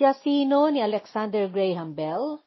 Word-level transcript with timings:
Siya 0.00 0.16
sino 0.16 0.72
ni 0.72 0.80
Alexander 0.80 1.44
Graham 1.52 1.92
Bell? 1.92 2.40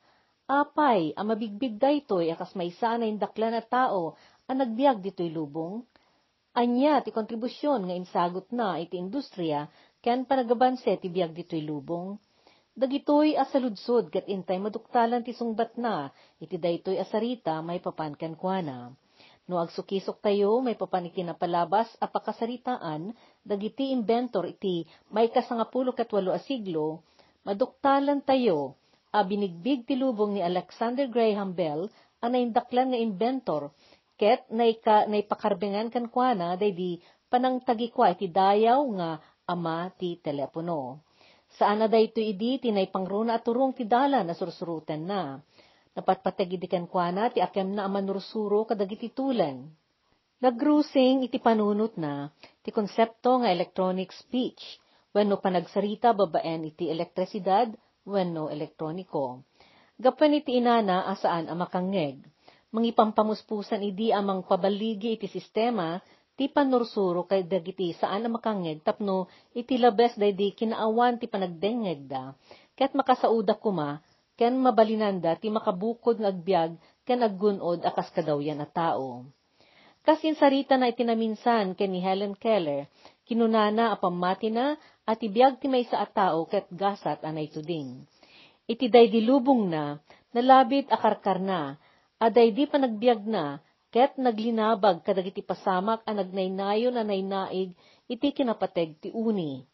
Apay, 0.50 1.14
ang 1.14 1.30
mabigbig 1.30 1.78
daytoy 1.78 2.34
akas 2.34 2.58
may 2.58 2.74
sana 2.74 3.06
indakla 3.06 3.54
na 3.54 3.62
tao 3.62 4.18
ang 4.50 4.58
nagbiag 4.58 5.06
dito'y 5.06 5.30
lubong. 5.30 5.86
Anya 6.58 7.06
ti 7.06 7.14
kontribusyon 7.14 7.86
nga 7.86 7.94
insagot 7.94 8.50
na 8.50 8.82
iti 8.82 8.98
industriya 8.98 9.70
ken 10.02 10.26
panagabanse 10.26 10.98
ti 10.98 11.14
biag 11.14 11.38
dito'y 11.38 11.62
lubong. 11.62 12.18
Dagitoy 12.74 13.38
asaludsod 13.38 14.10
ket 14.10 14.26
intay 14.26 14.58
maduktalan 14.58 15.22
ti 15.22 15.38
sungbat 15.38 15.78
na 15.78 16.10
iti 16.42 16.58
daytoy 16.58 16.98
asarita 16.98 17.62
may 17.62 17.78
papankan 17.78 18.34
kuana. 18.34 18.90
No 19.46 19.62
agsukisok 19.62 20.26
tayo 20.26 20.58
may 20.58 20.74
papan 20.74 21.06
iti 21.06 21.22
napalabas 21.22 21.94
a 22.02 22.10
pakasaritaan 22.10 23.14
dagiti 23.46 23.94
inventor 23.94 24.50
iti 24.50 24.90
may 25.14 25.30
kasangapulo 25.30 25.94
ket 25.94 26.10
walo 26.10 26.34
a 26.34 26.42
siglo 26.42 27.06
maduktalan 27.44 28.24
tayo 28.24 28.80
a 29.12 29.22
binigbig 29.22 29.86
ti 29.86 30.00
lubong 30.00 30.36
ni 30.36 30.42
Alexander 30.42 31.06
Graham 31.12 31.54
Bell 31.54 31.92
a 32.24 32.26
naindaklan 32.32 32.96
nga 32.96 33.00
inventor 33.00 33.62
ket 34.16 34.48
naika 34.48 35.06
naipakarbengan 35.12 35.92
kan 35.92 36.08
kuana 36.08 36.56
daydi 36.56 37.04
panangtagi 37.28 37.92
kwa 37.92 38.16
iti 38.16 38.32
dayaw 38.32 38.82
nga 38.98 39.10
ama 39.50 39.92
ti 40.00 40.22
telepono. 40.22 41.04
Saan 41.54 41.86
na 41.86 41.88
dayto 41.92 42.18
idi 42.18 42.58
tinay 42.58 42.90
pangruna 42.90 43.38
at 43.38 43.46
turong 43.46 43.78
ti 43.78 43.86
dala 43.86 44.26
na 44.26 44.34
sursurutan 44.34 45.06
na. 45.06 45.38
Napatpatagidikan 45.94 46.90
kuana 46.90 47.30
ti 47.30 47.38
akem 47.42 47.78
na 47.78 47.86
amanursuro 47.86 48.66
kadagiti 48.66 49.14
tulen. 49.14 49.70
Nagrusing 50.42 51.26
iti 51.26 51.38
panunot 51.38 51.94
na 52.00 52.34
ti 52.66 52.74
konsepto 52.74 53.44
nga 53.44 53.54
electronic 53.54 54.10
speech 54.10 54.82
wenno 55.14 55.38
panagsarita 55.38 56.18
babaen 56.18 56.66
iti 56.68 56.90
elektrisidad 56.90 57.70
wenno 58.04 58.50
elektroniko. 58.50 59.46
Gapan 60.02 60.42
iti 60.42 60.58
inana 60.58 61.06
asaan 61.14 61.48
ang 61.48 61.62
makangeg. 61.62 62.26
Mangipampamuspusan 62.74 63.86
idi 63.86 64.10
amang 64.10 64.42
pabaligi 64.42 65.16
iti 65.16 65.30
sistema 65.30 66.02
ti 66.34 66.50
panursuro 66.50 67.30
kay 67.30 67.46
dagiti 67.46 67.94
saan 67.94 68.26
ang 68.26 68.42
makangeg 68.42 68.82
tapno 68.82 69.30
iti 69.54 69.78
labes 69.78 70.18
daydi 70.18 70.58
kinaawan 70.58 71.22
ti 71.22 71.30
panagdengeg 71.30 72.10
da 72.10 72.34
ket 72.74 72.98
makasauda 72.98 73.54
kuma 73.62 74.02
ken 74.34 74.58
mabalinanda 74.58 75.38
ti 75.38 75.54
makabukod 75.54 76.18
nga 76.18 76.34
agbyag 76.34 76.74
ken 77.06 77.22
aggunod 77.22 77.86
akas 77.86 78.10
kadawyan 78.10 78.66
a 78.66 78.68
tao. 78.68 79.30
Kasin 80.04 80.36
sarita 80.36 80.76
na 80.76 80.92
itinaminsan 80.92 81.78
ken 81.78 81.94
ni 81.94 82.04
Helen 82.04 82.36
Keller, 82.36 82.90
kinunana 83.24 83.92
a 83.92 83.98
pamati 84.00 84.52
na 84.52 84.76
at 85.04 85.20
ibiyag 85.20 85.60
ti 85.60 85.68
may 85.68 85.84
sa 85.88 86.04
a 86.04 86.08
tao 86.08 86.48
ket 86.48 86.68
gasat 86.72 87.24
anay 87.24 87.52
tuding. 87.52 88.04
Iti 88.64 88.88
daydi 88.88 89.20
lubong 89.20 89.68
na, 89.68 90.00
nalabit 90.32 90.88
akarkar 90.88 91.44
na, 91.44 91.76
aday 92.20 92.56
di 92.56 92.64
pa 92.64 92.80
nagbiag 92.80 93.28
na, 93.28 93.60
ket 93.92 94.16
naglinabag 94.16 95.04
kadagiti 95.04 95.44
pasamak 95.44 96.02
a 96.08 96.12
nagnaynayon 96.16 96.96
a 96.96 97.04
iti 98.08 98.28
kinapateg 98.32 99.04
ti 99.04 99.10
uni. 99.12 99.68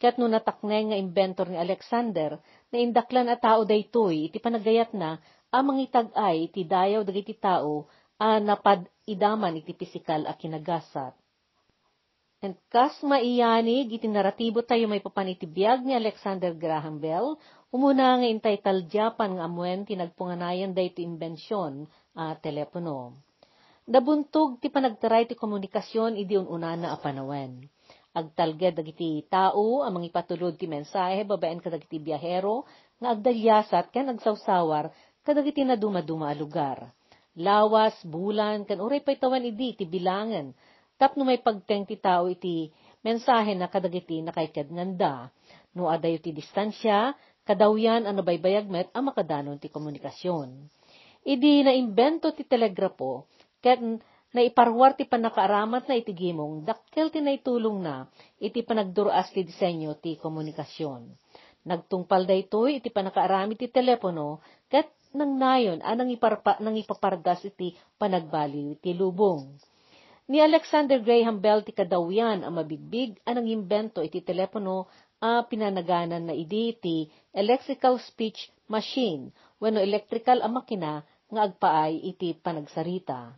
Ket 0.00 0.16
no 0.16 0.32
nataknay 0.32 0.88
nga 0.88 0.96
inventor 0.96 1.52
ni 1.52 1.60
Alexander, 1.60 2.40
na 2.72 2.76
indaklan 2.80 3.28
a 3.28 3.36
tao 3.36 3.68
daytoy 3.68 4.32
iti 4.32 4.40
panagayat 4.40 4.96
na 4.96 5.20
amang 5.52 5.84
itag-ay 5.84 6.48
iti 6.48 6.64
dayaw 6.64 7.04
dagiti 7.04 7.36
tao 7.36 7.84
a 8.16 8.40
napad 8.40 8.88
idaman 9.04 9.60
iti 9.60 9.76
pisikal 9.76 10.24
a 10.24 10.32
kinagasat. 10.32 11.19
And 12.40 12.56
kas 12.72 12.96
maiyanig 13.04 13.92
iti 13.92 14.08
naratibo 14.08 14.64
tayo 14.64 14.88
may 14.88 15.04
papanitibiyag 15.04 15.84
ni 15.84 15.92
Alexander 15.92 16.56
Graham 16.56 16.96
Bell, 16.96 17.36
umuna 17.68 18.16
nga 18.16 18.24
intay 18.24 18.56
taljapan 18.64 19.36
nga 19.36 19.44
amuen 19.44 19.84
tinagpunganayan 19.84 20.72
dayto 20.72 21.04
imbensyon 21.04 21.84
a 22.16 22.32
telepono. 22.40 23.20
Nabuntog 23.84 24.56
ti 24.56 24.72
panagtaray 24.72 25.28
ti 25.28 25.36
komunikasyon 25.36 26.16
idi 26.16 26.40
ununa 26.40 26.80
na 26.80 26.96
apanawen. 26.96 27.60
Agtalged 28.16 28.72
dagiti 28.72 29.20
tao 29.28 29.84
amang 29.84 30.08
ipatulod 30.08 30.56
ti 30.56 30.64
mensahe 30.64 31.28
babaen 31.28 31.60
kadagiti 31.60 32.00
biyahero 32.00 32.64
nga 33.04 33.20
agdalyasat 33.20 33.92
ken 33.92 34.16
agsawsawar 34.16 34.88
kadagiti 35.28 35.60
na 35.60 35.76
dumaduma 35.76 36.32
a 36.32 36.36
lugar. 36.40 36.88
Lawas, 37.36 38.00
bulan, 38.00 38.64
kan 38.64 38.80
uray 38.80 39.04
paytawan 39.04 39.44
idi 39.44 39.76
ti 39.76 39.84
bilangan 39.84 40.56
tapno 41.00 41.24
may 41.24 41.40
pagteng 41.40 41.88
ti 41.88 41.96
tao 41.96 42.28
iti 42.28 42.68
mensahe 43.00 43.56
na 43.56 43.72
kadagiti 43.72 44.20
nakaykad 44.20 44.68
nganda. 44.68 45.32
No 45.72 45.88
adayo 45.88 46.20
ti 46.20 46.36
distansya, 46.36 47.16
kadawyan 47.48 48.04
ano 48.04 48.20
baybayag 48.20 48.68
met 48.68 48.92
ang 48.92 49.08
makadanon 49.08 49.56
ti 49.56 49.72
komunikasyon. 49.72 50.68
Idi 51.24 51.64
na 51.64 51.72
imbento 51.72 52.36
ti 52.36 52.44
telegrapo, 52.44 53.24
ket 53.64 53.80
na 54.30 54.40
iparwar 54.44 54.94
ti 54.94 55.08
panakaaramat 55.08 55.88
na 55.88 55.96
iti 55.96 56.12
gimong, 56.12 56.62
dakkel 56.68 57.08
ti 57.08 57.18
naitulong 57.24 57.80
na, 57.80 58.06
iti 58.38 58.60
panagduras 58.60 59.32
ti 59.32 59.42
disenyo 59.42 59.96
ti 59.98 60.20
komunikasyon. 60.20 61.02
Nagtungpal 61.66 62.24
daytoy 62.24 62.80
iti 62.80 62.88
panakaarami 62.92 63.56
ti 63.56 63.68
telepono, 63.68 64.40
ket 64.68 64.92
nang 65.12 65.36
nayon 65.36 65.82
anang 65.82 66.08
iparpa, 66.14 66.62
nang 66.62 66.78
ipapardas 66.78 67.42
iti 67.42 67.74
panagbaliw 67.98 68.78
ti 68.78 68.94
lubong. 68.94 69.58
Ni 70.30 70.38
Alexander 70.38 71.02
Graham 71.02 71.42
Bell 71.42 71.66
ti 71.66 71.74
kadawyan 71.74 72.46
ang 72.46 72.54
mabigbig 72.54 73.18
anang 73.26 73.50
imbento 73.50 73.98
iti 73.98 74.22
telepono 74.22 74.86
a 75.18 75.42
pinanaganan 75.42 76.22
na 76.22 76.34
idi 76.38 76.70
ti 76.78 77.10
electrical 77.34 77.98
speech 77.98 78.46
machine 78.70 79.34
wenno 79.58 79.82
electrical 79.82 80.38
a 80.38 80.46
makina 80.46 81.02
nga 81.26 81.40
agpaay 81.50 82.14
iti 82.14 82.30
panagsarita. 82.38 83.34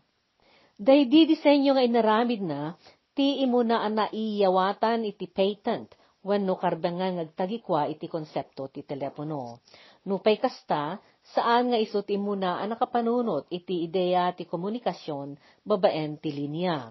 Daydi 0.76 1.32
disenyo 1.32 1.72
nga 1.72 1.80
inaramid 1.80 2.44
na 2.44 2.76
ti 3.16 3.40
imuna 3.40 3.88
ang 3.88 3.96
naiyawatan 3.96 5.08
iti 5.08 5.32
patent 5.32 5.96
wenno 6.20 6.60
karbengan 6.60 7.16
ngagtagikwa 7.16 7.88
iti 7.88 8.04
konsepto 8.04 8.68
ti 8.68 8.84
telepono. 8.84 9.64
Nupay 10.04 10.36
kasta, 10.36 11.00
saan 11.22 11.70
nga 11.70 11.78
isot 11.78 12.06
imuna 12.10 12.58
ang 12.58 12.74
nakapanunot 12.74 13.46
iti 13.54 13.86
ideya 13.86 14.34
ti 14.34 14.42
komunikasyon 14.42 15.38
babaen 15.62 16.18
ti 16.18 16.34
linya. 16.34 16.90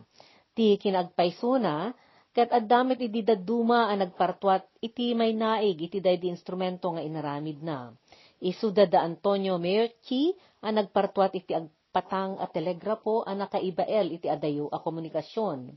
Ti 0.56 0.80
kinagpaysuna, 0.80 1.92
kat 2.32 2.48
addamit 2.56 3.04
iti 3.04 3.28
daduma 3.28 3.92
ang 3.92 4.08
nagpartuat 4.08 4.64
iti 4.80 5.12
may 5.12 5.36
naig 5.36 5.76
iti 5.76 6.00
daydi 6.00 6.32
instrumento 6.32 6.88
nga 6.96 7.04
inaramid 7.04 7.60
na. 7.60 7.92
Isuda 8.40 8.88
da 8.88 9.04
Antonio 9.04 9.60
Merchi 9.60 10.32
ang 10.64 10.80
nagpartuat 10.80 11.36
iti 11.36 11.52
agpatang 11.52 12.40
a 12.40 12.48
telegrapo 12.48 13.28
ang 13.28 13.44
nakaibael 13.44 14.16
iti 14.16 14.32
adayo 14.32 14.72
a 14.72 14.80
komunikasyon. 14.80 15.76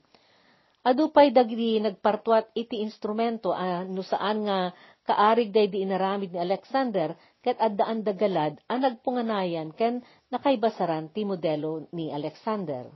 Adupay 0.84 1.32
dagdi 1.32 1.81
nagpartuat 1.81 2.53
iti 2.53 2.84
instrumento 2.84 3.56
ano 3.56 4.04
saan 4.04 4.44
nga 4.44 4.69
kaarig 5.04 5.53
day 5.53 5.69
di 5.69 5.84
inaramid 5.84 6.32
ni 6.32 6.41
Alexander 6.41 7.12
ket 7.44 7.60
addaan 7.60 8.00
dagalad 8.00 8.56
ang 8.72 8.81
nagpunganayan 8.81 9.76
ken 9.76 10.00
nakaibasaran 10.32 11.12
ti 11.12 11.28
modelo 11.28 11.84
ni 11.92 12.09
Alexander. 12.09 12.88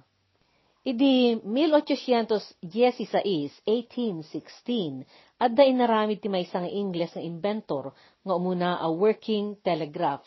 Idi 0.88 1.36
1816, 1.44 2.64
1816, 3.68 5.04
adda 5.36 5.62
inaramid 5.68 6.24
ti 6.24 6.32
maysa 6.32 6.64
nga 6.64 6.70
Ingles 6.72 7.12
nga 7.12 7.20
inventor 7.20 7.92
nga 8.24 8.32
umuna 8.32 8.80
a 8.80 8.88
working 8.88 9.60
telegraph. 9.60 10.24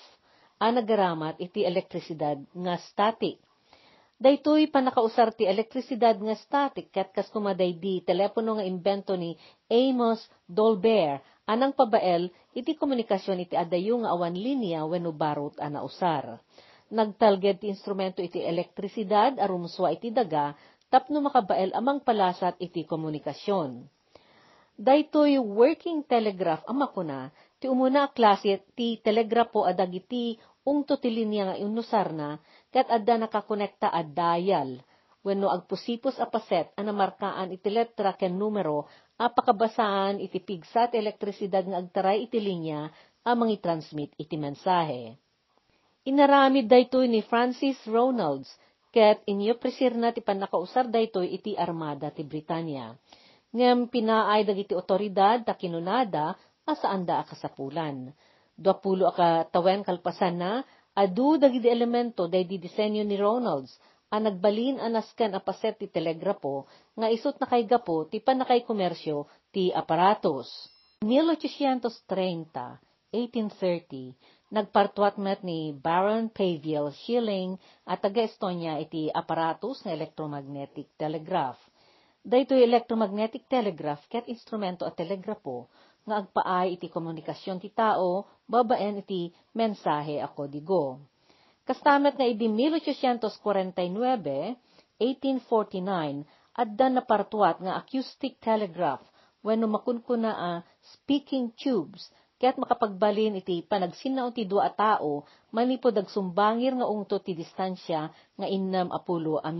Ang 0.61 0.77
nagaramat 0.77 1.41
iti 1.41 1.65
elektrisidad 1.65 2.37
nga 2.53 2.77
static 2.77 3.41
Daytoy 4.21 4.69
panakausar 4.69 5.33
ti 5.33 5.49
elektrisidad 5.49 6.13
nga 6.21 6.37
static 6.37 6.93
ket 6.93 7.09
kas 7.09 7.33
kumaday 7.33 7.73
di 7.73 8.05
telepono 8.05 8.53
nga 8.53 8.65
imbento 8.69 9.17
ni 9.17 9.33
Amos 9.65 10.21
Dolbear 10.45 11.25
anang 11.50 11.74
pabael 11.74 12.29
iti 12.53 12.78
komunikasyon 12.78 13.46
iti 13.46 13.55
adayo 13.58 14.02
nga 14.02 14.14
awan 14.14 14.35
linya 14.38 14.85
wenno 14.85 15.14
barot 15.16 15.58
a 15.58 15.67
nausar. 15.70 16.38
Nagtalged 16.91 17.64
ti 17.64 17.72
instrumento 17.72 18.20
iti 18.20 18.43
elektrisidad 18.43 19.40
arumswa 19.40 19.96
iti 19.96 20.11
daga 20.11 20.53
tapno 20.91 21.23
makabael 21.23 21.72
amang 21.72 22.03
palasat 22.03 22.59
iti 22.59 22.84
komunikasyon. 22.84 23.88
Daytoy 24.76 25.40
working 25.40 26.03
telegraph 26.03 26.67
ang 26.67 26.84
makuna 26.84 27.32
ti 27.61 27.70
umuna 27.70 28.11
klase 28.11 28.66
ti 28.76 28.99
telegrapo 28.99 29.64
adagiti 29.64 30.35
ungto 30.66 30.97
ti 30.97 31.09
linya 31.14 31.53
nga 31.53 31.55
inusar 31.58 32.11
na 32.11 32.37
ket 32.73 32.90
adda 32.90 33.23
nakakonekta 33.23 33.87
a 33.94 34.02
dial 34.03 34.82
wenno 35.22 35.53
agpusipos 35.53 36.18
a 36.18 36.26
paset 36.26 36.73
a 36.73 36.82
namarkaan 36.82 37.53
iti 37.53 37.70
letra 37.70 38.18
ken 38.18 38.38
numero 38.38 38.90
a 39.22 39.29
pakabasaan 39.29 40.18
iti 40.18 40.41
pigsat 40.41 40.97
elektrisidad 40.97 41.66
nga 41.70 41.78
agtaray 41.78 42.26
iti 42.26 42.41
linya 42.41 42.90
a 43.22 43.38
mangitransmit 43.38 44.18
iti 44.18 44.35
mensahe. 44.38 45.18
Inaramid 46.02 46.66
daytoy 46.66 47.06
ni 47.06 47.22
Francis 47.22 47.78
Ronalds 47.85 48.50
ket 48.90 49.22
inyo 49.29 49.56
presir 49.62 49.94
na 49.94 50.09
ti 50.09 50.26
panakausar 50.26 50.90
daytoy 50.90 51.29
iti 51.38 51.53
armada 51.53 52.09
ti 52.09 52.26
Britanya. 52.26 52.97
Ngem 53.53 53.94
pinaay 53.94 54.41
dagiti 54.41 54.73
otoridad 54.73 55.46
ta 55.46 55.53
kinunada 55.53 56.34
asaanda 56.66 57.22
akasapulan. 57.22 58.09
Dwapulo 58.58 59.14
aka 59.14 59.46
tawen 59.53 59.85
kalpasan 59.85 60.35
na, 60.41 60.52
adu 60.97 61.38
dagiti 61.38 61.70
elemento 61.70 62.26
day 62.28 62.44
di 62.44 62.58
disenyo 62.58 63.06
ni 63.06 63.16
Ronalds, 63.16 63.72
ang 64.11 64.28
nagbalin 64.28 64.75
anaskan 64.75 65.31
apaset 65.40 65.79
ti 65.79 65.87
telegrapo, 65.87 66.67
nga 66.99 67.08
isot 67.08 67.40
na 67.40 67.47
kay 67.47 67.63
gapo 67.63 68.03
ti 68.11 68.19
panakay 68.19 68.67
komersyo 68.67 69.23
ti 69.55 69.72
aparatos. 69.72 70.67
1830, 70.99 72.78
1830, 73.16 74.52
nagpartuat 74.52 75.16
met 75.16 75.40
ni 75.47 75.72
Baron 75.72 76.28
Paviel 76.28 76.91
Schilling 76.91 77.55
at 77.87 78.03
taga-Estonia 78.03 78.84
iti 78.84 79.08
aparatus 79.08 79.79
nga 79.87 79.96
electromagnetic 79.96 80.91
telegraph. 80.99 81.58
Dayto 82.22 82.53
electromagnetic 82.53 83.47
telegraph 83.47 84.03
ket 84.11 84.28
instrumento 84.28 84.84
at 84.84 84.99
telegrapo 84.99 85.72
nga 86.05 86.19
agpaay 86.19 86.75
iti 86.75 86.91
komunikasyon 86.91 87.63
ti 87.63 87.72
tao, 87.72 88.28
babaen 88.43 88.99
iti 89.02 89.31
mensahe 89.55 90.19
a 90.19 90.28
kodigo. 90.28 90.99
Kastamet 91.72 92.20
nga 92.20 92.28
idi 92.28 92.52
1849, 92.52 93.79
1849, 95.00 96.28
addan 96.52 97.00
na 97.00 97.03
partuat 97.08 97.64
nga 97.64 97.79
acoustic 97.79 98.44
telegraph 98.44 99.00
wenno 99.40 99.72
makunkuna 99.72 100.32
a 100.35 100.52
speaking 100.84 101.56
tubes 101.56 102.12
kaya't 102.44 102.59
makapagbalin 102.59 103.40
iti 103.40 103.64
panagsinao 103.64 104.35
ti 104.35 104.44
dua 104.44 104.68
tao 104.76 105.23
manipod 105.56 105.96
agsumbangir 105.96 106.76
nga 106.76 106.91
ungto 106.91 107.23
ti 107.23 107.40
distansya 107.40 108.12
nga 108.12 108.47
innam 108.52 108.91
apulo 108.91 109.40
a. 109.40 109.56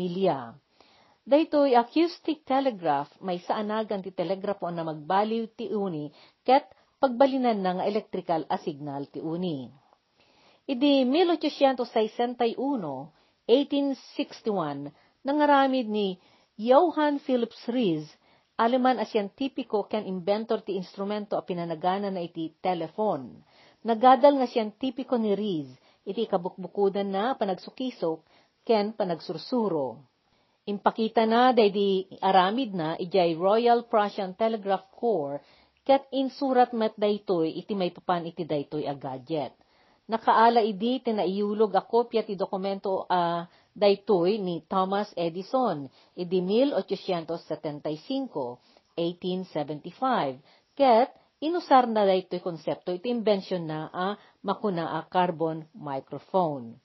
Daytoy 1.24 1.80
acoustic 1.80 2.44
telegraph 2.44 3.08
may 3.24 3.40
saanagan 3.40 4.04
ti 4.04 4.12
telegrapo 4.12 4.68
na 4.68 4.84
magbaliw 4.84 5.48
ti 5.56 5.72
uni 5.72 6.12
ket 6.44 6.68
pagbalinan 7.00 7.64
na 7.64 7.80
nga 7.80 7.88
electrical 7.88 8.44
a 8.52 8.60
signal 8.60 9.08
ti 9.08 9.24
uni. 9.24 9.81
Idi 10.70 11.02
1861, 11.10 12.54
1861, 13.50 14.94
nangaramid 15.26 15.90
ni 15.90 16.22
Johann 16.54 17.18
Philips 17.18 17.66
Ries, 17.66 18.06
aleman 18.62 19.02
a 19.02 19.06
siyentipiko 19.10 19.90
ken 19.90 20.06
inventor 20.06 20.62
ti 20.62 20.78
instrumento 20.78 21.34
a 21.34 21.42
pinanagana 21.42 22.14
na 22.14 22.22
iti 22.22 22.54
telefon. 22.62 23.42
Nagadal 23.82 24.38
nga 24.38 24.46
siyentipiko 24.46 25.18
ni 25.18 25.34
Ries, 25.34 25.70
iti 26.06 26.30
kabukbukudan 26.30 27.10
na 27.10 27.34
panagsukisok 27.34 28.22
ken 28.62 28.94
panagsursuro. 28.94 30.06
Impakita 30.70 31.26
na 31.26 31.50
di 31.58 32.06
aramid 32.22 32.78
na 32.78 32.94
ijay 33.02 33.34
Royal 33.34 33.90
Prussian 33.90 34.38
Telegraph 34.38 34.94
Corps 34.94 35.42
ket 35.82 36.06
insurat 36.14 36.70
met 36.78 36.94
daytoy 36.94 37.50
iti 37.50 37.74
may 37.74 37.90
papan 37.90 38.30
iti 38.30 38.46
daytoy 38.46 38.86
a 38.86 38.94
gadget. 38.94 39.58
Nakaala 40.10 40.66
idi 40.66 41.00
tinaiyulog 41.06 41.76
a 41.76 41.82
kopya 41.86 42.26
ti 42.26 42.36
dokumento 42.36 43.06
a 43.10 43.22
uh, 43.22 43.46
daytoy 43.76 44.38
ni 44.42 44.62
Thomas 44.68 45.14
Edison 45.16 45.90
idi 46.18 46.42
1875, 46.42 48.58
1875. 48.98 50.40
Ket 50.76 51.10
inusar 51.42 51.88
na 51.88 52.06
daytoy 52.06 52.40
konsepto 52.42 52.94
iti 52.94 53.10
imbensyon 53.10 53.66
na 53.66 53.90
a 53.94 54.18
makuna 54.44 54.98
a 54.98 55.02
carbon 55.08 55.66
microphone. 55.74 56.76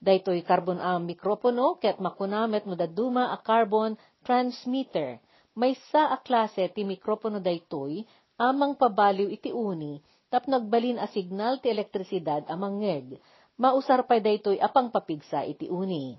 Daytoy 0.00 0.42
carbon 0.42 0.80
a 0.80 0.96
mikropono 0.96 1.76
ket 1.76 2.00
makunamet 2.00 2.64
no 2.64 2.74
daduma 2.74 3.36
a 3.36 3.38
carbon 3.44 3.98
transmitter. 4.24 5.20
May 5.52 5.76
sa 5.92 6.08
a 6.14 6.18
klase 6.22 6.72
ti 6.72 6.88
mikropono 6.88 7.36
daytoy 7.42 8.06
amang 8.40 8.80
pabaliw 8.80 9.28
iti 9.28 9.52
uni 9.52 10.00
tap 10.30 10.46
nagbalin 10.46 11.02
a 11.02 11.10
signal 11.10 11.58
ti 11.58 11.68
elektrisidad 11.68 12.46
amang 12.46 12.80
ngeg. 12.80 13.18
Mausar 13.60 14.08
pa 14.08 14.16
daytoy 14.16 14.56
apang 14.62 14.88
papigsa 14.88 15.44
iti 15.44 15.68
uni. 15.68 16.16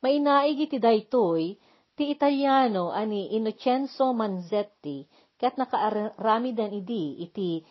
Mainaig 0.00 0.70
iti 0.70 0.78
daytoy 0.78 1.58
ti 1.98 2.14
Italiano 2.14 2.94
ani 2.94 3.34
Innocenzo 3.34 4.14
Manzetti 4.14 5.02
ket 5.34 5.58
nakaaramidan 5.58 6.70
idi 6.70 7.18
iti 7.20 7.66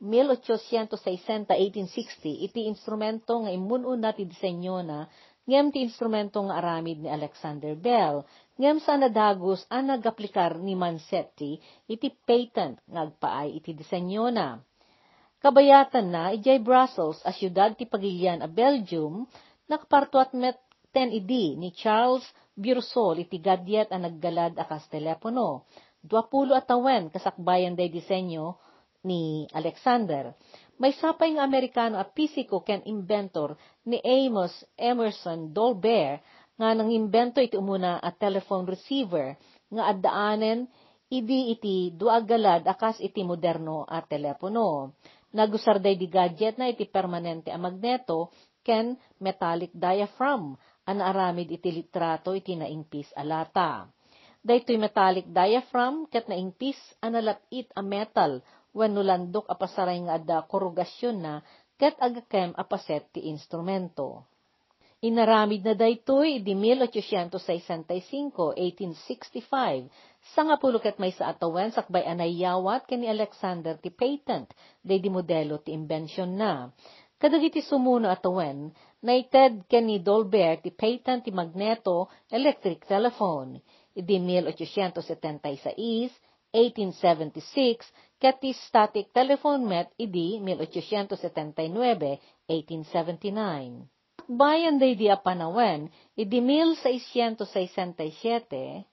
1860-1860 0.00 2.46
iti 2.46 2.60
instrumento 2.64 3.36
nga 3.44 3.52
imununa 3.52 4.16
ti 4.16 4.24
disenyo 4.24 4.80
na 4.80 5.04
ngem 5.44 5.68
ti 5.74 5.84
instrumento 5.84 6.40
nga 6.46 6.62
aramid 6.62 7.04
ni 7.04 7.10
Alexander 7.10 7.76
Bell 7.76 8.24
ngem 8.60 8.76
sa 8.84 9.00
nadagos 9.00 9.64
ang 9.72 9.88
nagaplikar 9.88 10.60
ni 10.60 10.76
Manzetti 10.76 11.56
iti 11.88 12.12
patent 12.12 12.76
nga 12.84 13.08
agpaay 13.08 13.56
iti 13.56 13.72
disenyo 13.72 14.28
na. 14.28 14.60
Kabayatan 15.40 16.12
na 16.12 16.36
ijay 16.36 16.60
Brussels 16.60 17.24
a 17.24 17.32
syudad 17.32 17.72
ti 17.72 17.88
pagilian 17.88 18.44
a 18.44 18.48
Belgium 18.52 19.24
nakapartuat 19.64 20.36
met 20.36 20.60
ten 20.92 21.08
idi 21.08 21.56
ni 21.56 21.72
Charles 21.72 22.28
Bursol 22.52 23.24
iti 23.24 23.40
gadyet 23.40 23.88
a 23.88 23.96
naggalad 23.96 24.60
akas 24.60 24.84
telepono. 24.92 25.64
Duapulo 26.04 26.52
atawen 26.52 27.08
kasakbayan 27.08 27.72
day 27.72 27.88
disenyo 27.88 28.60
ni 29.00 29.48
Alexander. 29.56 30.36
May 30.76 30.92
sapay 30.96 31.32
nga 31.32 31.44
Amerikano 31.48 31.96
a 31.96 32.04
pisiko 32.04 32.60
ken 32.60 32.84
inventor 32.84 33.56
ni 33.88 33.96
Amos 34.04 34.52
Emerson 34.76 35.56
Dolbear 35.56 36.20
nga 36.60 36.76
nang 36.76 36.92
imbento 36.92 37.40
iti 37.40 37.56
umuna 37.56 38.04
a 38.04 38.12
telephone 38.12 38.68
receiver 38.68 39.32
nga 39.72 39.88
addaanen 39.96 40.68
idi 41.08 41.56
iti 41.56 41.96
duagalad 41.96 42.68
akas 42.68 43.00
iti 43.00 43.24
moderno 43.24 43.88
a 43.88 44.04
telepono. 44.04 44.92
Nagusarday 45.32 45.96
di 45.96 46.04
gadget 46.04 46.60
na 46.60 46.68
iti 46.68 46.84
permanente 46.84 47.48
a 47.48 47.56
magneto 47.56 48.28
ken 48.60 48.92
metallic 49.24 49.72
diaphragm 49.72 50.52
an 50.84 50.98
aramid 51.00 51.48
iti 51.48 51.72
litrato 51.72 52.36
iti 52.36 52.52
naingpis 52.60 53.16
alata. 53.16 53.88
Daytoy 54.44 54.76
metallic 54.76 55.32
diaphragm 55.32 56.12
ket 56.12 56.28
naingpis 56.28 56.76
analapit 57.00 57.72
a 57.72 57.80
metal 57.80 58.44
wenno 58.76 59.00
landok 59.00 59.48
a 59.48 59.56
pasaray 59.56 59.96
nga 60.04 60.20
adda 60.20 60.44
korugasyon 60.44 61.16
na 61.24 61.34
ket 61.80 61.96
agakem 61.96 62.52
a 62.52 62.64
paset 62.68 63.08
ti 63.16 63.32
instrumento. 63.32 64.29
Inaramid 65.00 65.64
na 65.64 65.72
daytoy 65.72 66.44
di 66.44 66.52
1865, 66.52 67.32
1865, 68.52 69.88
sa 70.36 70.44
nga 70.44 70.60
pulukat 70.60 71.00
may 71.00 71.08
sa 71.08 71.32
atawen 71.32 71.72
sakbay 71.72 72.04
anayawat 72.04 72.84
ken 72.84 73.00
ni 73.00 73.08
Alexander 73.08 73.80
ti 73.80 73.88
patent 73.88 74.52
day 74.84 75.00
di 75.00 75.08
modelo 75.08 75.56
ti 75.64 75.72
invention 75.72 76.36
na. 76.36 76.68
Kadagiti 77.16 77.64
sumuno 77.64 78.12
atawen, 78.12 78.68
naited 79.00 79.64
ken 79.72 79.88
ni 79.88 80.04
Dolbear 80.04 80.60
ti 80.60 80.68
patent 80.68 81.24
ti 81.24 81.32
magneto 81.32 82.12
electric 82.28 82.84
telephone. 82.84 83.56
Idi 83.96 84.20
1876, 84.20 86.12
1876, 86.52 87.88
kati 88.20 88.52
static 88.52 89.16
telephone 89.16 89.64
met 89.64 89.88
idi 89.96 90.36
1879, 90.44 92.20
1879. 92.44 93.99
Bayan 94.30 94.78
day 94.78 94.94
di 94.94 95.10
apanawen, 95.10 95.90
idi 96.14 96.38
1667, 96.38 98.86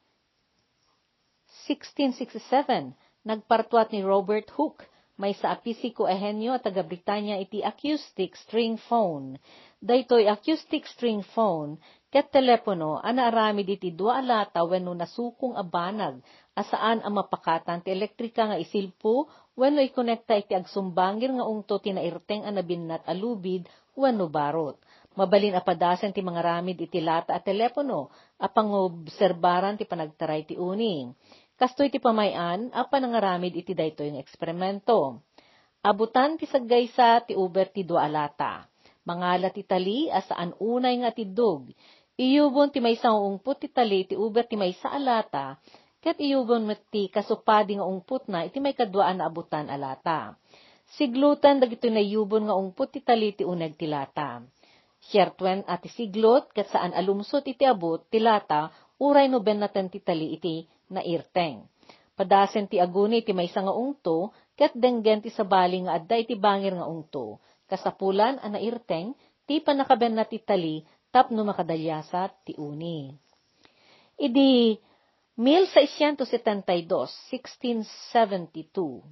1667, 1.70 2.98
nagpartuat 3.22 3.94
ni 3.94 4.02
Robert 4.02 4.50
Hooke, 4.58 4.90
may 5.14 5.38
sa 5.38 5.54
apisiko 5.54 6.10
ehenyo 6.10 6.58
at 6.58 6.66
taga 6.66 6.82
Britanya 6.82 7.38
iti 7.38 7.62
acoustic 7.62 8.34
string 8.34 8.82
phone. 8.82 9.38
Daytoy 9.78 10.26
acoustic 10.26 10.90
string 10.90 11.22
phone, 11.22 11.78
ket 12.10 12.34
telepono, 12.34 12.98
ana 12.98 13.30
arami 13.30 13.62
diti 13.62 13.94
dua 13.94 14.26
alata 14.26 14.66
wenno 14.66 14.98
nasukong 14.98 15.54
abanag 15.54 16.18
asaan 16.58 17.06
ang 17.06 17.14
mapakatan 17.14 17.86
ti 17.86 17.94
elektrika 17.94 18.50
nga 18.50 18.58
isilpo 18.58 19.30
wenno 19.54 19.86
ikonekta 19.86 20.34
iti 20.34 20.58
agsumbangir 20.58 21.30
nga 21.30 21.46
ungto 21.46 21.78
ti 21.78 21.94
nairteng 21.94 22.42
a 22.42 22.50
nabinnat 22.50 23.06
alubid 23.06 23.70
wenno 23.94 24.34
barot. 24.34 24.82
Mabalin 25.18 25.58
apadasen 25.58 26.14
ti 26.14 26.22
mga 26.22 26.46
ramid 26.46 26.78
iti 26.78 27.02
lata 27.02 27.34
at 27.34 27.42
telepono 27.42 28.14
a 28.38 28.46
pangobserbaran 28.46 29.74
ti 29.74 29.90
panagtaray 29.90 30.46
ti 30.46 30.54
uning. 30.54 31.10
Kastoy 31.58 31.90
ti 31.90 31.98
pamayan 31.98 32.70
a 32.70 32.86
panangaramid 32.86 33.58
iti 33.58 33.74
daytoy 33.74 34.14
nga 34.14 34.22
eksperimento. 34.22 35.26
Abutan 35.82 36.38
ti 36.38 36.46
saggaysa 36.46 37.26
ti 37.26 37.34
uber 37.34 37.74
ti 37.74 37.82
dua 37.82 38.06
alata. 38.06 38.70
Mangalat 39.10 39.58
ti 39.58 39.66
tali 39.66 40.06
asaan 40.06 40.54
unay 40.62 41.02
nga 41.02 41.10
tidog. 41.10 41.66
Iyubon 42.14 42.70
ti 42.70 42.78
may 42.78 42.94
ungput 43.02 43.66
ti 43.66 43.74
tali 43.74 44.06
ti 44.06 44.14
uber 44.14 44.46
ti 44.46 44.54
may 44.54 44.78
sa 44.78 44.94
alata 44.94 45.58
ket 46.08 46.22
iyugon 46.22 46.64
met 46.64 46.88
ti 46.94 47.10
kasupadi 47.10 47.76
nga 47.76 47.84
ungput 47.84 48.30
na 48.30 48.46
iti 48.46 48.62
may 48.62 48.78
kadwaan 48.78 49.18
na 49.20 49.28
abutan 49.28 49.68
alata. 49.68 50.38
Siglutan 50.96 51.60
dagito 51.60 51.90
na 51.92 52.00
yubon 52.00 52.48
nga 52.48 52.56
ungput 52.56 52.96
ti 52.96 53.02
tali 53.04 53.36
ti 53.36 53.44
uneg 53.44 53.76
ti 53.76 53.90
lata. 53.90 54.40
Siyertwen 55.08 55.64
ati 55.68 55.88
siglot 55.88 56.52
ket 56.52 56.68
saan 56.68 56.92
alumsot 56.92 57.48
iti 57.48 57.64
abot 57.64 58.04
ti 58.12 58.20
lata 58.20 58.68
uray 59.00 59.32
no 59.32 59.40
ben 59.40 59.64
naten 59.64 59.88
ti 59.88 60.04
tali 60.04 60.36
iti 60.36 60.68
nairteng. 60.92 61.64
Padasen 62.18 62.68
ti 62.68 62.82
aguni 62.82 63.22
ti 63.24 63.32
may 63.32 63.48
nga 63.48 63.72
ungto 63.72 64.34
ket 64.58 64.74
denggen 64.74 65.22
ti 65.22 65.30
sabali 65.30 65.86
nga 65.86 66.02
adda 66.02 66.18
iti 66.18 66.34
bangir 66.34 66.74
nga 66.74 66.90
ungto, 66.90 67.38
kasapulan 67.70 68.42
a 68.42 68.50
nairteng, 68.50 69.14
ti 69.46 69.62
panakaben 69.62 70.18
na 70.18 70.26
ti 70.26 70.42
tali, 70.42 70.82
tapno 71.14 71.46
makadalyasat 71.46 72.34
ti 72.42 72.58
uni. 72.58 73.14
Idi 74.18 74.74
1672, 75.38 76.74
1672, 77.30 79.06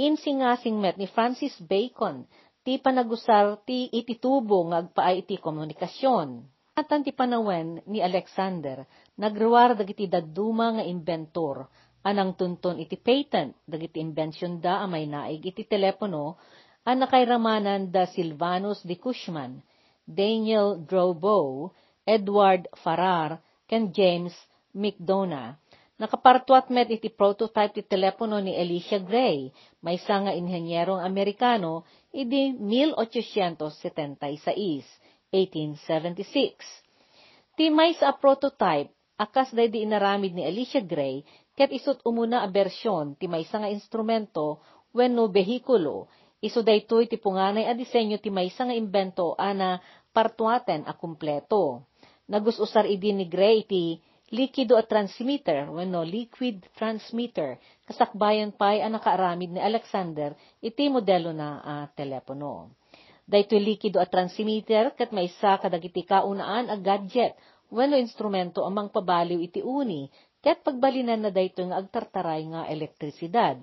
insingasing 0.00 0.80
met 0.80 0.96
ni 0.96 1.04
Francis 1.04 1.52
Bacon, 1.60 2.24
ti 2.60 2.76
panagusar 2.76 3.64
ti 3.64 3.88
ititubo 3.88 4.68
nga 4.68 4.84
agpaay 4.84 5.24
iti 5.24 5.36
komunikasyon. 5.40 6.28
Atan 6.76 7.04
ti 7.04 7.12
panawen 7.12 7.84
ni 7.88 8.00
Alexander, 8.00 8.84
nagruwar 9.20 9.76
dagiti 9.76 10.08
dadduma 10.08 10.80
nga 10.80 10.84
inventor, 10.86 11.68
anang 12.00 12.32
tunton 12.32 12.80
iti 12.80 12.96
patent, 12.96 13.52
dagiti 13.68 14.00
invention 14.00 14.60
da 14.64 14.80
amay 14.84 15.04
naig 15.04 15.44
iti 15.44 15.68
telepono, 15.68 16.40
ang 16.88 17.04
nakairamanan 17.04 17.92
da 17.92 18.08
Silvanus 18.08 18.80
de 18.88 18.96
Cushman, 18.96 19.60
Daniel 20.08 20.80
Drobo, 20.80 21.68
Edward 22.08 22.64
Farrar, 22.80 23.36
ken 23.68 23.92
James 23.92 24.32
McDonough. 24.72 25.59
Nakapartuat 26.00 26.72
met 26.72 26.88
iti 26.88 27.12
prototype 27.12 27.76
ti 27.76 27.84
telepono 27.84 28.40
ni 28.40 28.56
Elisha 28.56 28.96
Gray, 28.96 29.52
may 29.84 30.00
nga 30.00 30.32
inhenyerong 30.32 31.04
Amerikano, 31.04 31.84
idi 32.08 32.56
1876, 32.56 34.40
1876. 35.28 36.56
Ti 37.52 37.68
may 37.68 37.92
sa 38.00 38.16
prototype, 38.16 38.88
akas 39.20 39.52
day 39.52 39.68
di 39.68 39.84
inaramid 39.84 40.32
ni 40.32 40.40
Alicia 40.40 40.80
Gray, 40.80 41.20
ket 41.52 41.68
isut 41.68 42.00
umuna 42.08 42.40
a 42.40 42.48
bersyon 42.48 43.20
ti 43.20 43.28
may 43.28 43.44
nga 43.44 43.68
instrumento 43.68 44.64
wenno 44.96 45.28
behikulo, 45.28 46.08
iso 46.40 46.64
daytoy 46.64 47.12
ti 47.12 47.20
punganay 47.20 47.68
a 47.68 47.76
disenyo 47.76 48.16
ti 48.16 48.32
may 48.32 48.48
nga 48.48 48.72
imbento 48.72 49.36
ana 49.36 49.76
partuaten 50.16 50.88
a 50.88 50.96
kumpleto. 50.96 51.84
Nagususar 52.24 52.88
idi 52.88 53.12
ni 53.12 53.28
Gray 53.28 53.68
ti 53.68 54.00
likido 54.30 54.78
at 54.78 54.86
transmitter 54.86 55.66
wenno 55.74 56.06
liquid 56.06 56.62
transmitter 56.78 57.58
kasakbayan 57.86 58.54
pay 58.54 58.78
ang 58.78 58.94
nakaaramid 58.94 59.50
ni 59.50 59.60
Alexander 59.60 60.38
iti 60.62 60.86
modelo 60.86 61.34
na 61.34 61.58
uh, 61.58 61.86
telepono. 61.98 62.70
Daytoy 63.26 63.62
likido 63.62 63.98
at 63.98 64.10
transmitter 64.10 64.94
ket 64.94 65.10
maysa 65.10 65.58
kadagiti 65.58 66.06
kaunaan 66.06 66.70
a 66.70 66.78
gadget 66.78 67.34
wenno 67.74 67.98
instrumento 67.98 68.62
amang 68.62 68.90
pabaliw 68.90 69.38
iti 69.42 69.62
uni 69.62 70.06
ket 70.38 70.62
pagbalinan 70.62 71.26
na 71.26 71.30
daytoy 71.34 71.66
nga 71.70 71.78
agtartaray 71.82 72.42
nga 72.50 72.70
elektrisidad. 72.70 73.58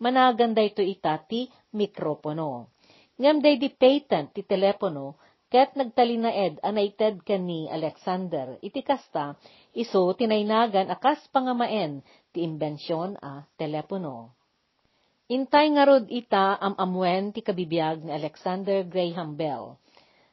Managan 0.00 0.52
daytoy 0.52 0.92
itati 0.96 1.48
mikropono. 1.76 2.72
Ngem 3.16 3.40
day 3.40 3.56
di 3.56 3.72
patent 3.72 4.36
ti 4.36 4.44
telepono 4.44 5.16
Ket 5.46 5.78
nagtalinaed 5.78 6.58
anaited 6.58 7.22
ken 7.22 7.46
ni 7.46 7.70
Alexander, 7.70 8.58
iti 8.66 8.82
kasta, 8.82 9.38
iso 9.78 10.10
tinaynagan 10.18 10.90
akas 10.90 11.22
pangamaen 11.30 12.02
ti 12.34 12.42
imbensyon 12.42 13.14
a 13.22 13.46
telepono. 13.54 14.34
Intay 15.30 15.70
nga 15.74 15.86
rod 15.86 16.10
ita 16.10 16.58
am 16.58 16.74
amwen 16.74 17.30
ti 17.30 17.46
kabibiyag 17.46 18.02
ni 18.02 18.10
Alexander 18.10 18.82
Graham 18.82 19.38
Bell. 19.38 19.78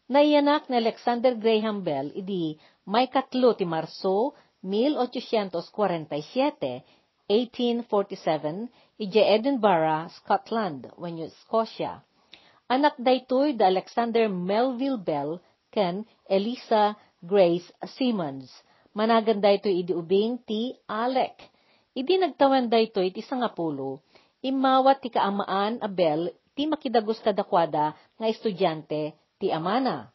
Naiyanak 0.09 0.65
ni 0.69 0.81
Alexander 0.81 1.37
Graham 1.37 1.85
Bell 1.85 2.09
idi 2.17 2.57
may 2.89 3.05
katlo 3.05 3.53
ti 3.53 3.69
Marso 3.69 4.33
1847, 4.65 6.81
1847, 7.29 8.65
ije 8.97 9.21
Edinburgh, 9.21 10.09
Scotland, 10.17 10.89
wenyo 10.97 11.29
Scotia 11.29 12.01
Anak 12.71 12.95
daytoy 12.95 13.59
da 13.59 13.67
Alexander 13.67 14.31
Melville 14.31 14.99
Bell 14.99 15.43
ken 15.67 16.07
Elisa 16.29 16.95
Grace 17.19 17.67
Simmons. 17.99 18.47
Managan 18.95 19.43
daytoy 19.43 19.83
idi 19.83 19.91
ubing 19.91 20.39
ti 20.47 20.71
Alec. 20.87 21.35
Idi 21.93 22.15
nagtawan 22.17 22.71
daytoy 22.71 23.11
ti 23.13 23.21
sangapulo, 23.21 24.01
imawat 24.41 25.03
ti 25.03 25.09
kaamaan 25.11 25.81
a 25.83 25.89
Bell 25.91 26.31
ti 26.55 26.65
makidagos 26.65 27.19
kadakwada 27.21 27.93
nga 28.17 28.27
estudyante 28.29 29.13
ti 29.37 29.51
amana. 29.51 30.09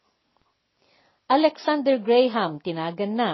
Alexander 1.29 2.01
Graham 2.01 2.57
tinagan 2.57 3.13
na, 3.13 3.31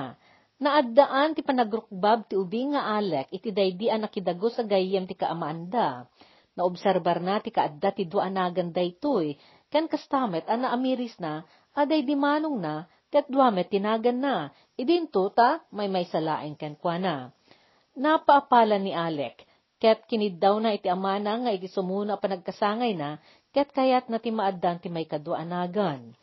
naaddaan 0.59 1.31
ti 1.33 1.41
panagrukbab 1.41 2.27
ti 2.27 2.35
ubing 2.35 2.75
nga 2.75 2.99
Alec 2.99 3.31
iti 3.31 3.49
daydi 3.55 3.87
nakidagos 3.87 4.59
sa 4.59 4.63
gayem 4.67 5.07
ti 5.07 5.15
kaamaanda 5.15 6.03
Na 6.55 7.35
ti 7.43 7.51
kaadda 7.51 7.91
ti 7.91 8.07
duanagan 8.07 8.71
daytoy, 8.71 9.35
ken 9.67 9.91
kastamet 9.91 10.47
ana 10.47 10.71
amiris 10.71 11.19
na, 11.19 11.43
aday 11.75 12.01
di 12.07 12.15
manong 12.15 12.63
na, 12.63 12.87
ket 13.11 13.27
duamet 13.27 13.67
tinagan 13.67 14.23
na, 14.23 14.47
idinto 14.79 15.27
ta 15.35 15.59
may 15.75 15.91
may 15.91 16.07
salain 16.07 16.55
ken 16.55 16.79
kwa 16.79 16.95
na. 16.95 17.15
Napaapalan 17.95 18.83
ni 18.87 18.95
Alec, 18.95 19.43
ket 19.79 20.07
kinid 20.07 20.39
na 20.39 20.75
iti 20.75 20.87
amana 20.87 21.43
nga 21.43 21.51
iti 21.51 21.67
sumuna 21.67 22.15
panagkasangay 22.15 22.95
na, 22.95 23.19
ket 23.51 23.75
kayat 23.75 24.07
na 24.07 24.19
ti 24.19 24.31
maaddan 24.31 24.79
ti 24.79 24.87
may 24.87 25.07
kaduanagan. 25.07 26.15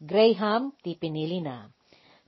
Graham 0.00 0.72
ti 0.80 0.96
pinili 0.96 1.40
na. 1.40 1.68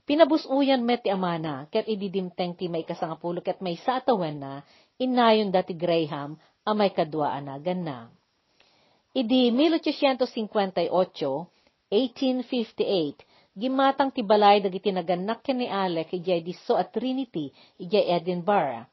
Pinabusuyan 0.05 0.81
met 0.85 1.05
ti 1.05 1.09
amana, 1.09 1.65
ket 1.73 1.85
ididimteng 1.89 2.53
ti 2.57 2.65
may 2.69 2.85
kasangapulo 2.85 3.45
ket 3.45 3.61
may 3.61 3.77
sa 3.81 3.97
atawen 4.01 4.41
na, 4.41 4.61
inayon 4.97 5.49
dati 5.49 5.73
Graham 5.73 6.37
amay 6.63 6.95
kadwa 6.95 7.35
anagan 7.35 7.83
na. 7.83 7.97
Idi 9.13 9.53
1858, 9.53 10.89
1858, 10.89 11.53
gimatang 13.53 14.09
tibalay 14.09 14.57
dagiti 14.63 14.89
naganak 14.89 15.45
ken 15.45 15.61
ni 15.61 15.69
Alec 15.69 16.17
ijay 16.17 16.41
diso 16.41 16.73
at 16.73 16.89
Trinity 16.89 17.53
ijay 17.77 18.09
Edinburgh. 18.09 18.89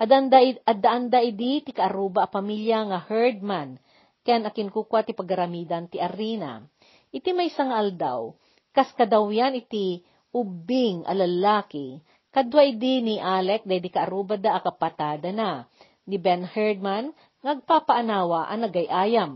Adanda 0.00 0.40
addaanda 0.64 1.20
idi 1.20 1.60
ti 1.60 1.76
kaaruba 1.76 2.24
a 2.24 2.32
pamilya 2.32 2.88
nga 2.88 2.98
herdman 3.04 3.76
ken 4.24 4.48
akin 4.48 4.72
kukwa 4.72 5.04
ti 5.04 5.12
pagaramidan 5.12 5.92
ti 5.92 6.00
arena. 6.00 6.64
Iti 7.12 7.36
may 7.36 7.52
sang 7.52 7.70
aldaw, 7.70 8.32
kas 8.72 8.88
kadawyan 8.96 9.54
iti 9.54 10.00
ubing 10.32 11.04
alalaki, 11.04 12.00
kadwa 12.32 12.64
idi 12.64 13.04
ni 13.04 13.20
Alec 13.20 13.68
day 13.68 13.84
di 13.84 13.92
kaaruba 13.92 14.40
da 14.40 14.56
akapatada 14.56 15.28
na 15.30 15.68
ni 16.04 16.20
Ben 16.20 16.44
Herdman 16.44 17.12
ngagpapaanawa 17.44 18.48
ang 18.48 18.68
nagayayam. 18.68 19.32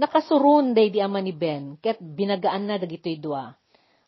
Nakasurun 0.00 0.72
day 0.72 0.88
di 0.88 1.00
ama 1.04 1.20
ni 1.20 1.36
Ben, 1.36 1.76
ket 1.76 2.00
binagaan 2.00 2.64
na 2.64 2.80
dagitoy 2.80 3.20
dua. 3.20 3.52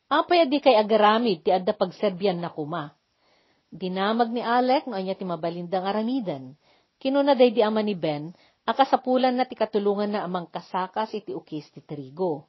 Apay 0.08 0.44
adi 0.44 0.60
kay 0.60 0.76
agaramid 0.76 1.44
ti 1.44 1.52
adda 1.52 1.76
pagserbyan 1.76 2.40
na 2.40 2.48
kuma. 2.48 2.96
Dinamag 3.72 4.32
ni 4.32 4.44
Alec 4.44 4.88
no 4.88 4.96
anya 4.96 5.16
ti 5.16 5.24
mabalindang 5.24 5.84
aramidan. 5.84 6.56
Kinuna 6.96 7.36
day 7.36 7.52
di 7.52 7.60
ama 7.64 7.80
ni 7.84 7.96
Ben, 7.96 8.32
akasapulan 8.68 9.36
na 9.36 9.44
ti 9.44 9.56
katulungan 9.56 10.12
na 10.12 10.24
amang 10.24 10.48
kasakas 10.48 11.12
iti 11.16 11.32
ukis 11.32 11.68
ti 11.72 11.84
trigo. 11.84 12.48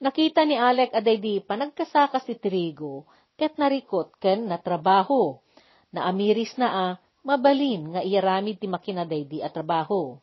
Nakita 0.00 0.44
ni 0.44 0.56
Alec 0.58 0.92
aday 0.92 1.16
di 1.20 1.40
panagkasakas 1.40 2.28
ti 2.28 2.36
trigo, 2.36 3.08
ket 3.36 3.56
narikot 3.56 4.16
ken 4.20 4.44
na 4.50 4.60
trabaho. 4.60 5.40
Naamiris 5.94 6.58
na 6.58 6.68
a, 6.68 6.86
mabalin 7.24 7.96
nga 7.96 8.02
iaramid 8.04 8.60
ti 8.60 8.68
makinaday 8.68 9.24
di 9.24 9.38
at 9.40 9.56
trabaho. 9.56 10.20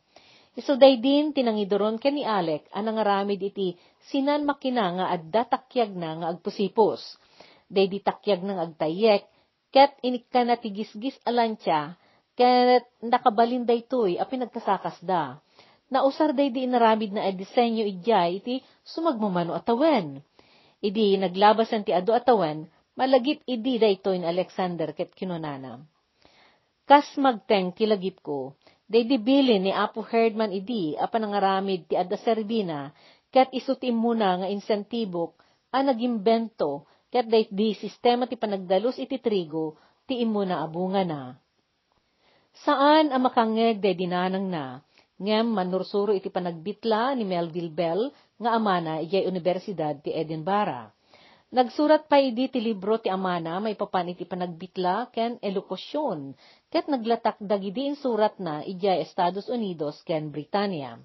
Iso 0.54 0.78
din 0.78 1.34
tinangidoron 1.34 1.98
ken 1.98 2.14
ni 2.14 2.22
Alec 2.22 2.70
ang 2.70 2.86
nangaramid 2.86 3.42
iti 3.42 3.74
sinan 4.06 4.46
makina 4.46 4.86
nga 4.94 5.06
adda 5.10 5.42
takyag 5.48 5.90
na 5.98 6.22
nga 6.22 6.26
agpusipos. 6.30 7.18
Day 7.66 7.88
di 7.88 7.98
takyag 8.04 8.44
nang 8.44 8.60
agtayek, 8.60 9.26
ket 9.72 9.96
inikka 10.04 10.44
na 10.44 10.60
tigisgis 10.60 11.16
alantya, 11.24 11.96
ket 12.36 12.84
nakabalin 13.00 13.64
daytoy 13.64 14.20
a 14.20 14.28
pinagkasakas 14.28 15.00
da. 15.02 15.40
Nausar 15.88 16.36
day 16.36 16.52
di 16.52 16.68
inaramid 16.68 17.16
na 17.16 17.32
disenyo 17.32 17.82
idya 17.88 18.28
iti 18.28 18.60
sumagmamano 18.84 19.56
atawen. 19.56 20.20
Idi 20.84 21.16
naglabasan 21.16 21.88
ti 21.88 21.96
ado 21.96 22.12
atawen, 22.12 22.68
malagip 22.92 23.40
idi 23.48 23.80
daytoy 23.80 24.20
ni 24.20 24.28
Alexander 24.28 24.92
ket 24.92 25.16
kinunana 25.16 25.80
Kas 26.82 27.06
magteng 27.14 27.70
kilagip 27.70 28.18
ko, 28.26 28.58
day 28.90 29.06
dibili 29.06 29.62
ni 29.62 29.70
Apo 29.70 30.02
Herdman 30.02 30.50
idi 30.50 30.98
apan 30.98 31.30
nangaramid 31.30 31.86
ti 31.86 31.94
adda 31.94 32.18
serbina, 32.18 32.90
ket 33.30 33.48
isutim 33.54 33.94
muna 33.94 34.42
nga 34.42 34.48
insentibok 34.50 35.38
a 35.70 35.78
nagimbento 35.80 36.84
ket 37.08 37.30
day 37.30 37.46
di 37.48 37.72
sistema 37.78 38.26
ti 38.26 38.34
panagdalus 38.34 38.98
iti 38.98 39.16
trigo 39.22 39.78
ti 40.10 40.20
imuna 40.26 40.60
abunga 40.66 41.06
na. 41.06 41.38
Saan 42.66 43.14
ang 43.14 43.22
makangeg 43.24 43.78
day 43.78 43.94
dinanang 43.94 44.50
na, 44.50 44.82
ngem 45.22 45.54
manursuro 45.54 46.10
iti 46.12 46.28
panagbitla 46.28 47.14
ni 47.14 47.22
Melville 47.22 47.72
Bell 47.72 48.10
nga 48.42 48.58
amana 48.58 48.98
ijay 48.98 49.24
Universidad 49.30 50.02
ti 50.02 50.10
Edinburgh. 50.10 50.90
Nagsurat 51.52 52.08
pa 52.08 52.16
idi 52.16 52.48
ti 52.48 52.64
libro 52.64 52.96
ti 52.96 53.12
amana 53.12 53.60
may 53.60 53.76
papan 53.76 54.16
iti 54.16 54.24
panagbitla 54.24 55.12
ken 55.12 55.36
elokasyon 55.36 56.32
ket 56.72 56.88
naglatak 56.88 57.36
dagidi 57.44 57.92
surat 57.92 58.32
na 58.40 58.64
ijay 58.64 59.04
Estados 59.04 59.52
Unidos 59.52 60.00
ken 60.08 60.32
Britanya. 60.32 60.96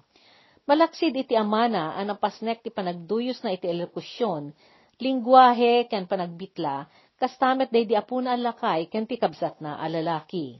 Malaksid 0.64 1.12
iti 1.12 1.36
amana 1.36 1.92
ang 2.00 2.16
pasnek 2.16 2.64
ti 2.64 2.72
panagduyos 2.72 3.44
na 3.44 3.52
iti 3.52 3.68
elokusyon, 3.68 4.56
lingwahe 4.96 5.84
ken 5.92 6.08
panagbitla, 6.08 6.88
kastamet 7.20 7.68
day 7.68 7.84
di 7.84 7.92
apuna 7.92 8.32
alakay 8.32 8.88
ken 8.88 9.04
ti 9.04 9.20
kabsat 9.20 9.60
na 9.60 9.76
alalaki. 9.76 10.56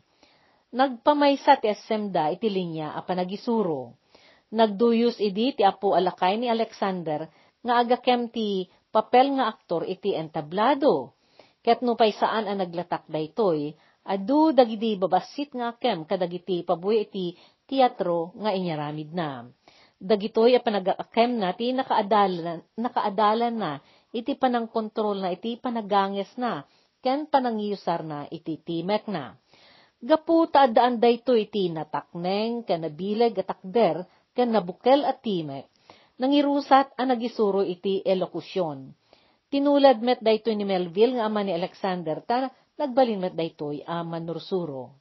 Nagpamaysa 0.76 1.56
ti 1.56 1.72
esemda 1.72 2.28
iti 2.28 2.52
linya 2.52 2.92
a 2.92 3.00
panagisuro. 3.00 3.96
Nagduyos 4.52 5.16
idi 5.24 5.56
ti 5.56 5.64
apo 5.64 5.96
alakay 5.96 6.36
ni 6.36 6.52
Alexander 6.52 7.24
nga 7.64 7.80
agakem 7.80 8.28
ti 8.28 8.68
papel 8.92 9.40
nga 9.40 9.48
aktor 9.48 9.88
iti 9.88 10.12
entablado. 10.12 11.16
Ket 11.64 11.80
no 11.80 11.96
pay 11.96 12.12
saan 12.12 12.48
ang 12.48 12.60
naglatak 12.60 13.08
daytoy, 13.08 13.76
adu 14.08 14.56
dagiti 14.56 14.96
babasit 14.96 15.52
nga 15.52 15.76
kem 15.76 16.08
kadagiti 16.08 16.64
pabuy 16.64 17.04
iti 17.04 17.36
teatro 17.68 18.32
nga 18.40 18.56
inyaramid 18.56 19.12
na. 19.12 19.44
Dagitoy 20.00 20.56
a 20.56 20.60
panagakem 20.64 21.36
na 21.36 21.52
ti 21.52 21.76
nakaadalan, 21.76 22.64
nakaadalan 22.80 23.54
na 23.54 23.72
iti 24.14 24.32
panang 24.38 24.70
kontrol 24.72 25.20
na 25.20 25.34
iti 25.34 25.60
panaganges 25.60 26.32
na 26.40 26.64
ken 27.04 27.28
panangiyusar 27.28 28.00
na 28.06 28.24
iti 28.32 28.56
timek 28.56 29.04
na. 29.12 29.36
Gapu 29.98 30.46
taadaan 30.48 31.02
dayto 31.02 31.34
iti 31.34 31.68
natakneng 31.68 32.62
ken 32.62 32.86
nabileg 32.86 33.42
at 33.42 33.50
akder 33.50 34.06
ken 34.32 34.54
nabukel 34.54 35.02
at 35.04 35.20
timek. 35.20 35.66
Nangirusat 36.18 36.94
ang 36.98 37.14
nagisuro 37.14 37.62
iti 37.62 38.02
elokusyon. 38.02 38.94
Tinulad 39.50 39.98
met 40.02 40.22
dayto 40.22 40.50
ni 40.54 40.62
Melville 40.62 41.18
nga 41.18 41.26
ama 41.26 41.42
ni 41.42 41.50
Alexander 41.54 42.22
ta 42.22 42.50
nagbalin 42.78 43.18
met 43.18 43.34
daytoy 43.34 43.82
a 43.82 44.06
manursuro. 44.06 44.94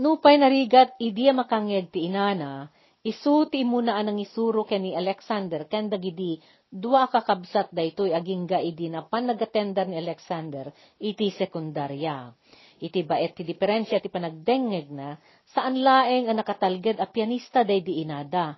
Nupay 0.00 0.36
narigat 0.36 0.96
idi 1.00 1.28
makangeg 1.32 1.88
ti 1.92 2.08
inana, 2.08 2.68
isu 3.00 3.48
ti 3.48 3.64
imuna 3.64 3.96
anang 3.96 4.20
isuro 4.20 4.68
ken 4.68 4.84
ni 4.84 4.92
Alexander 4.92 5.64
ken 5.68 5.88
dagidi 5.88 6.36
dua 6.68 7.08
kakabsat 7.08 7.72
daytoy 7.72 8.12
agingga 8.12 8.60
idi 8.60 8.92
na 8.92 9.02
panagatendar 9.02 9.88
ni 9.88 9.96
Alexander 9.96 10.68
iti 11.00 11.32
sekundarya. 11.32 12.32
Iti 12.80 13.04
baet 13.04 13.36
ti 13.36 13.44
diferensya 13.44 14.00
ti 14.00 14.08
panagdengeg 14.08 14.88
na 14.88 15.16
saan 15.52 15.84
laeng 15.84 16.32
ang 16.32 16.40
nakatalged 16.40 16.96
a 16.96 17.04
pianista 17.08 17.60
day 17.60 17.84
di 17.84 18.00
inada. 18.00 18.56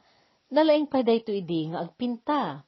Nalaeng 0.52 0.86
pa 0.86 1.02
dayto 1.02 1.34
idi 1.34 1.74
nga 1.74 1.82
agpinta. 1.82 2.62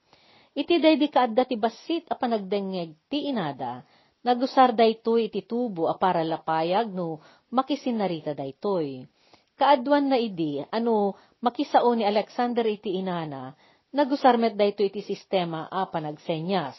Iti 0.55 0.83
day 0.83 0.99
di 0.99 1.07
kaadda 1.07 1.47
ti 1.47 1.55
basit 1.55 2.11
a 2.11 2.19
panagdengeg 2.19 3.07
ti 3.07 3.31
inada 3.31 3.87
Nagusar 4.25 4.73
daytoy 4.73 5.29
iti 5.29 5.45
tubo 5.45 5.85
a 5.85 6.01
para 6.01 6.25
lapayag 6.25 6.89
no 6.89 7.21
makisinarita 7.53 8.33
daytoy. 8.33 9.05
Kaadwan 9.53 10.09
na 10.09 10.17
idi, 10.17 10.65
ano 10.73 11.13
makisao 11.45 11.93
ni 11.93 12.09
Alexander 12.09 12.65
iti 12.65 12.97
inana, 12.97 13.53
nagusar 13.93 14.41
met 14.41 14.57
dayto 14.57 14.81
iti 14.81 15.05
sistema 15.05 15.69
a 15.69 15.85
panagsenyas. 15.93 16.73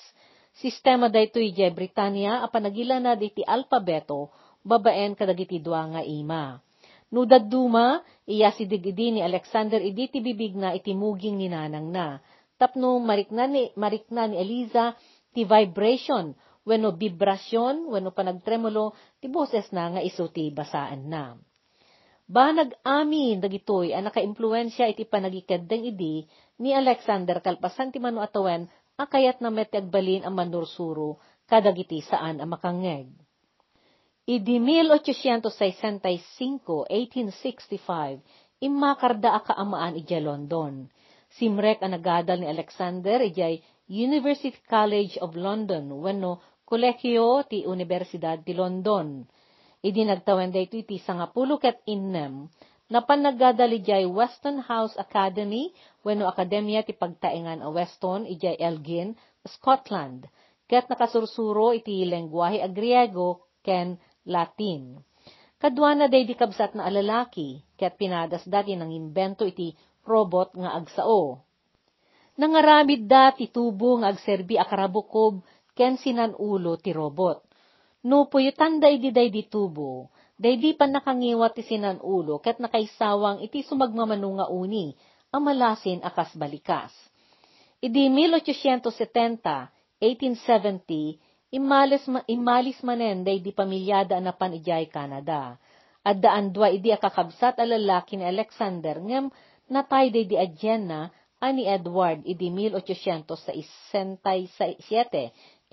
Sistema 0.58 1.06
daytoy 1.06 1.54
iti 1.54 1.62
Britanya 1.70 2.42
a 2.42 2.50
panagilanad 2.50 3.22
iti 3.22 3.46
alpabeto, 3.46 4.34
babaen 4.66 5.14
kadagiti 5.14 5.62
dua 5.62 5.86
nga 5.94 6.02
ima. 6.02 6.58
No 7.14 7.30
dadduma, 7.30 8.02
iya 8.26 8.50
si 8.58 8.66
digidi 8.66 9.14
ni 9.14 9.22
Alexander 9.22 9.78
idi 9.86 10.10
ti 10.10 10.18
bibig 10.18 10.58
na 10.58 10.74
iti 10.74 10.98
muging 10.98 11.38
ni 11.38 11.46
nanang 11.46 11.94
na. 11.94 12.18
Tapno 12.58 12.98
marikna 12.98 13.46
ni, 13.46 13.70
marikna 13.78 14.26
ni 14.26 14.42
Eliza 14.42 14.98
ti 15.30 15.46
vibration 15.46 16.34
wenno 16.66 16.98
vibrasyon, 16.98 17.94
wenno 17.94 18.12
panagtremulo, 18.12 18.98
ti 19.22 19.30
boses 19.30 19.70
na 19.70 19.96
nga 19.96 20.02
iso 20.02 20.28
ti 20.34 20.50
basaan 20.50 21.08
na. 21.08 21.38
Banag 22.26 22.74
amin 22.82 23.38
dagitoy 23.38 23.94
ang 23.94 24.10
nakaimpluensya 24.10 24.90
iti 24.90 25.06
panagikadeng 25.06 25.86
idi 25.86 26.26
ni 26.58 26.74
Alexander 26.74 27.38
kalpasan 27.38 27.94
ti 27.94 28.02
mano 28.02 28.26
atawen 28.26 28.66
akayat 28.98 29.46
na 29.46 29.54
met 29.54 29.70
agbalin 29.70 30.26
ang 30.26 30.34
manursuro 30.34 31.22
kadagiti 31.46 32.02
saan 32.02 32.42
ang 32.42 32.50
makangeg. 32.50 33.14
Idi 34.26 34.58
1865, 34.58 36.10
1865, 36.90 38.26
imakarda 38.66 39.38
a 39.38 39.46
kaamaan 39.46 39.94
ija 39.94 40.18
London. 40.18 40.90
Simrek 41.38 41.86
ang 41.86 41.94
nagadal 41.94 42.42
ni 42.42 42.50
Alexander 42.50 43.22
ijay 43.22 43.62
University 43.86 44.58
College 44.66 45.22
of 45.22 45.38
London 45.38 45.94
wenno 46.02 46.42
Kolehyo 46.66 47.46
ti 47.46 47.62
Universidad 47.70 48.42
ti 48.42 48.58
London. 48.58 49.22
Idi 49.86 50.02
nagtawen 50.02 50.50
da 50.50 50.58
ito 50.58 50.82
iti 50.82 50.98
sangapulo 50.98 51.62
ket 51.62 51.78
innem, 51.86 52.50
napan 52.90 53.22
naggadali 53.22 53.86
jay 53.86 54.02
Weston 54.10 54.66
House 54.66 54.98
Academy, 54.98 55.70
wenno 56.02 56.26
akademya 56.26 56.82
ti 56.82 56.98
pagtaengan 56.98 57.62
a 57.62 57.70
Weston, 57.70 58.26
ijay 58.26 58.58
Elgin, 58.58 59.14
Scotland, 59.46 60.26
ket 60.66 60.90
nakasursuro 60.90 61.78
iti 61.78 62.02
lengguwahe 62.02 62.66
a 62.66 62.70
Griego 62.70 63.46
ken 63.62 64.02
Latin. 64.26 64.98
Kadwana 65.62 66.10
day 66.10 66.26
di 66.26 66.34
na 66.74 66.90
alalaki, 66.90 67.62
ket 67.78 67.94
pinadas 67.94 68.42
dati 68.50 68.74
ng 68.74 68.90
imbento 68.90 69.46
iti 69.46 69.70
robot 70.02 70.58
nga 70.58 70.74
agsao. 70.82 71.46
Nangaramid 72.36 73.08
dati 73.08 73.48
tubo 73.54 74.02
nga 74.02 74.12
agserbi 74.12 74.60
akarabukob 74.60 75.40
ken 75.76 76.00
sinan 76.00 76.32
ulo 76.40 76.80
ti 76.80 76.96
robot. 76.96 77.44
No 78.08 78.32
puyutan 78.32 78.80
day 78.80 78.96
di 78.98 79.12
day 79.12 79.28
di 79.28 79.44
tubo, 79.46 80.10
day 80.40 80.56
di 80.56 80.72
pa 80.72 80.88
nakangiwat 80.88 81.60
ti 81.60 81.64
sinan 81.68 82.00
ulo 82.00 82.40
ket 82.40 82.64
nakaisawang 82.64 83.44
iti 83.44 83.62
sumagmamano 83.62 84.40
nga 84.40 84.48
uni, 84.48 84.96
ang 85.36 85.44
malasin 85.44 86.00
akas 86.00 86.32
balikas. 86.40 86.96
Idi 87.84 88.08
1870, 88.08 90.00
1870, 90.00 91.20
imalis, 91.52 92.08
imalis 92.32 92.80
manen 92.82 93.28
day 93.28 93.44
di 93.44 93.52
pamilyada 93.52 94.16
na 94.24 94.32
panijay 94.32 94.88
Canada. 94.88 95.60
At 96.06 96.22
daan 96.22 96.54
dua 96.56 96.70
idi 96.72 96.94
akakabsat 96.94 97.60
a 97.60 97.66
lalaki 97.66 98.16
ni 98.16 98.24
Alexander 98.24 99.02
ngem 99.02 99.28
natay 99.68 100.14
day 100.14 100.24
di 100.30 100.38
ani 101.42 101.68
Edward 101.68 102.24
idi 102.24 102.48
1867 102.50 104.22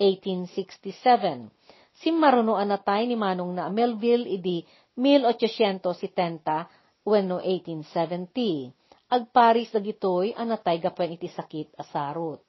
1867. 0.03 1.47
Si 1.95 2.11
Maruno 2.11 2.59
anatay 2.59 3.07
ni 3.07 3.15
Manong 3.15 3.55
na 3.55 3.71
Melville 3.71 4.27
idi 4.27 4.67
1870 4.99 7.07
wenno 7.07 7.39
1870. 7.39 8.75
Agparis 9.13 9.71
dagitoy 9.71 10.35
anatay 10.35 10.83
gapen 10.83 11.15
iti 11.15 11.29
sakit 11.29 11.77
asarot. 11.79 12.41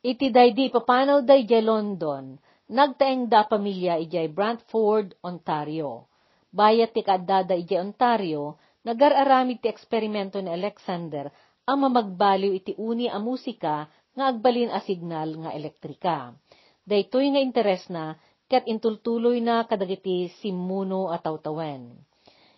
Iti 0.00 0.30
daydi 0.30 0.70
papanaw 0.70 1.26
day 1.26 1.42
jay 1.42 1.60
London, 1.60 2.38
nagtaeng 2.70 3.26
da 3.26 3.42
pamilya 3.42 3.98
ijay 3.98 4.30
Brantford, 4.30 5.18
Ontario. 5.26 6.06
Bayat 6.54 6.94
ti 6.94 7.02
kaadada 7.02 7.58
ijay 7.58 7.82
Ontario, 7.82 8.62
nagararamid 8.86 9.58
ti 9.58 9.66
eksperimento 9.66 10.38
ni 10.38 10.54
Alexander 10.54 11.34
ang 11.68 11.84
mamagbaliw 11.84 12.56
iti 12.56 12.72
uni 12.80 13.12
a 13.12 13.20
musika 13.20 13.92
nga 14.18 14.34
agbalin 14.34 14.74
a 14.74 14.82
signal 14.82 15.38
nga 15.46 15.54
elektrika. 15.54 16.34
Daytoy 16.82 17.30
nga 17.30 17.38
interes 17.38 17.86
na 17.86 18.18
ket 18.50 18.66
intultuloy 18.66 19.38
na 19.38 19.62
kadagiti 19.62 20.26
simuno 20.42 21.14
at 21.14 21.22
tawtawen. 21.22 21.94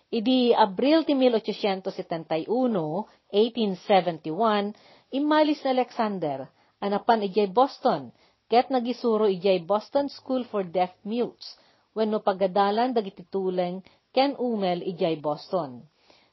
Idi 0.09 0.57
Abril 0.57 1.05
ti 1.05 1.13
1871, 1.13 2.49
1871, 2.49 4.73
imalis 5.13 5.61
na 5.63 5.71
Alexander, 5.77 6.49
anapan 6.81 7.29
ijay 7.29 7.53
Boston, 7.53 8.09
ket 8.51 8.67
nagisuro 8.73 9.31
ijay 9.31 9.63
Boston 9.63 10.09
School 10.09 10.49
for 10.49 10.65
Deaf 10.67 10.91
Mutes, 11.07 11.55
wenno 11.95 12.19
pagadalan 12.25 12.97
dagiti 12.97 13.23
tuleng 13.29 13.85
ken 14.11 14.35
umel 14.41 14.81
ijay 14.83 15.21
Boston. 15.21 15.85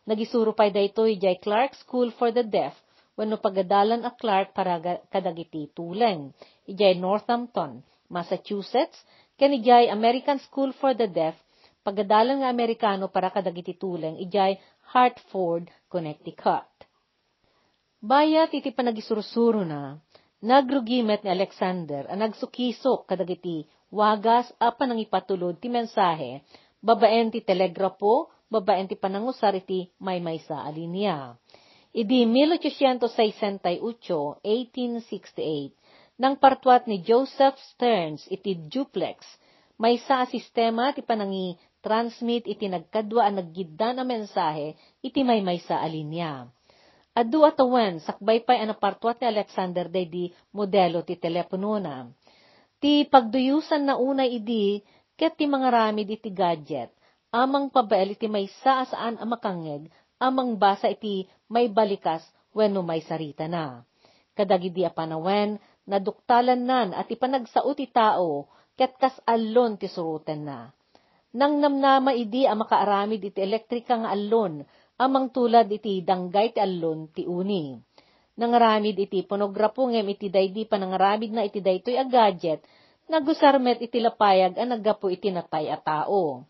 Nagisuro 0.07 0.55
pay 0.55 0.71
dayto 0.73 1.05
ijay 1.05 1.37
Clark 1.37 1.75
School 1.77 2.09
for 2.15 2.31
the 2.33 2.47
Deaf, 2.47 2.73
wenno 3.17 3.41
pagadalan 3.41 4.05
a 4.05 4.13
Clark 4.13 4.53
para 4.53 4.77
kadagiti 5.09 5.73
tuleng. 5.73 6.31
Ijay 6.69 7.01
Northampton, 7.01 7.81
Massachusetts, 8.07 9.01
ken 9.35 9.51
ijay 9.57 9.89
American 9.89 10.37
School 10.45 10.71
for 10.77 10.93
the 10.93 11.09
Deaf, 11.09 11.35
pagadalan 11.81 12.45
nga 12.45 12.53
Amerikano 12.53 13.09
para 13.09 13.33
kadagiti 13.33 13.73
tuleng, 13.73 14.21
ijay 14.21 14.61
Hartford, 14.93 15.67
Connecticut. 15.89 16.69
Bayat 17.97 18.53
iti 18.53 18.69
panagisursuro 18.69 19.65
na, 19.65 19.97
nagrugimet 20.45 21.25
ni 21.25 21.33
Alexander 21.33 22.05
ang 22.05 22.21
nagsukisok 22.21 23.09
kadagiti 23.09 23.65
wagas 23.89 24.53
a 24.61 24.69
panangipatulod 24.69 25.57
ti 25.57 25.67
mensahe, 25.67 26.45
babaen 26.77 27.33
ti 27.33 27.41
telegrapo, 27.41 28.29
babaen 28.45 28.85
ti 28.85 28.93
panangusar 28.93 29.57
iti 29.57 29.89
may 29.97 30.21
maysa 30.21 30.61
alinya. 30.61 31.33
Idi 31.97 32.29
1868, 32.29 33.81
1868, 33.81 36.21
nang 36.21 36.37
partuat 36.37 36.85
ni 36.85 37.01
Joseph 37.01 37.57
Stearns 37.73 38.21
iti 38.29 38.53
duplex, 38.53 39.25
may 39.81 39.97
sa 40.05 40.29
sistema 40.29 40.93
ti 40.93 41.01
panangi 41.01 41.57
nag-transmit 41.87 42.43
iti 42.51 42.67
nagkadwa 42.67 43.23
a 43.23 43.31
naggiddan 43.31 43.95
a 43.95 44.03
mensahe 44.03 44.75
iti 44.99 45.23
maymay 45.23 45.63
sa 45.63 45.79
alinya. 45.79 46.43
Adu 47.15 47.47
atawan, 47.47 48.03
sakbay 48.03 48.43
pa'y 48.43 48.67
anapartuat 48.67 49.23
ni 49.23 49.31
Alexander 49.31 49.87
day 49.87 50.05
di 50.05 50.27
modelo 50.51 51.01
ti 51.07 51.15
telepono 51.15 51.79
na. 51.79 52.03
Ti 52.77 53.07
pagduyusan 53.07 53.87
na 53.87 53.95
unay 53.95 54.35
idi, 54.35 54.83
ket 55.15 55.39
ti 55.39 55.47
mga 55.47 55.71
ramid 55.71 56.11
iti 56.11 56.29
gadget, 56.29 56.91
amang 57.31 57.71
pabael 57.71 58.13
iti 58.13 58.27
may 58.27 58.51
sa 58.61 58.83
saan 58.83 59.15
amakangeg, 59.17 59.87
amang 60.17 60.57
basa 60.57 60.89
iti 60.89 61.25
may 61.49 61.69
balikas 61.69 62.25
wenno 62.53 62.81
may 62.81 63.01
sarita 63.05 63.45
na. 63.45 63.85
Kadagidi 64.33 64.85
a 64.85 64.91
panawen, 64.93 65.57
naduktalan 65.89 66.61
nan 66.61 66.93
at 66.93 67.09
ipanagsaot 67.09 67.77
ti 67.77 67.89
tao, 67.89 68.49
ket 68.77 68.97
kas 69.01 69.17
allon 69.25 69.77
ti 69.81 69.89
suruten 69.89 70.45
na. 70.45 70.69
Nang 71.37 71.61
namnama 71.61 72.13
idi 72.13 72.45
a 72.45 72.53
makaaramid 72.53 73.21
iti 73.21 73.41
elektrika 73.41 73.97
nga 73.97 74.09
allon, 74.13 74.65
amang 74.97 75.29
tulad 75.29 75.69
iti 75.69 76.01
danggay 76.01 76.57
ti 76.57 76.59
allon 76.61 77.09
ti 77.13 77.25
uni. 77.25 77.77
Nangaramid 78.37 78.97
iti 79.01 79.25
ponograpo 79.25 79.89
ngem 79.89 80.13
iti 80.13 80.29
daydi 80.29 80.69
pa 80.69 80.77
nangaramid 80.77 81.33
na 81.33 81.41
iti 81.41 81.57
daytoy 81.57 81.97
a 81.97 82.05
gadget, 82.05 82.61
nagusarmet 83.09 83.81
iti 83.81 83.97
lapayag 83.97 84.57
a 84.61 84.63
naggapo 84.65 85.09
iti 85.09 85.33
natay 85.33 85.73
a 85.73 85.77
tao. 85.81 86.45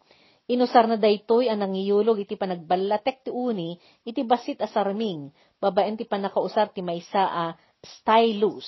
Inusar 0.48 0.88
na 0.88 0.96
daytoy 0.96 1.52
ang 1.52 1.60
nangiyulog 1.60 2.24
iti 2.24 2.40
panagballatek 2.40 3.28
ti 3.28 3.32
uni, 3.36 3.76
iti 4.08 4.24
basit 4.24 4.64
a 4.64 4.68
sarming, 4.72 5.28
babaen 5.60 6.00
ti 6.00 6.08
panakausar 6.08 6.72
ti 6.72 6.80
maysa 6.80 7.28
a 7.28 7.46
stylus. 7.84 8.64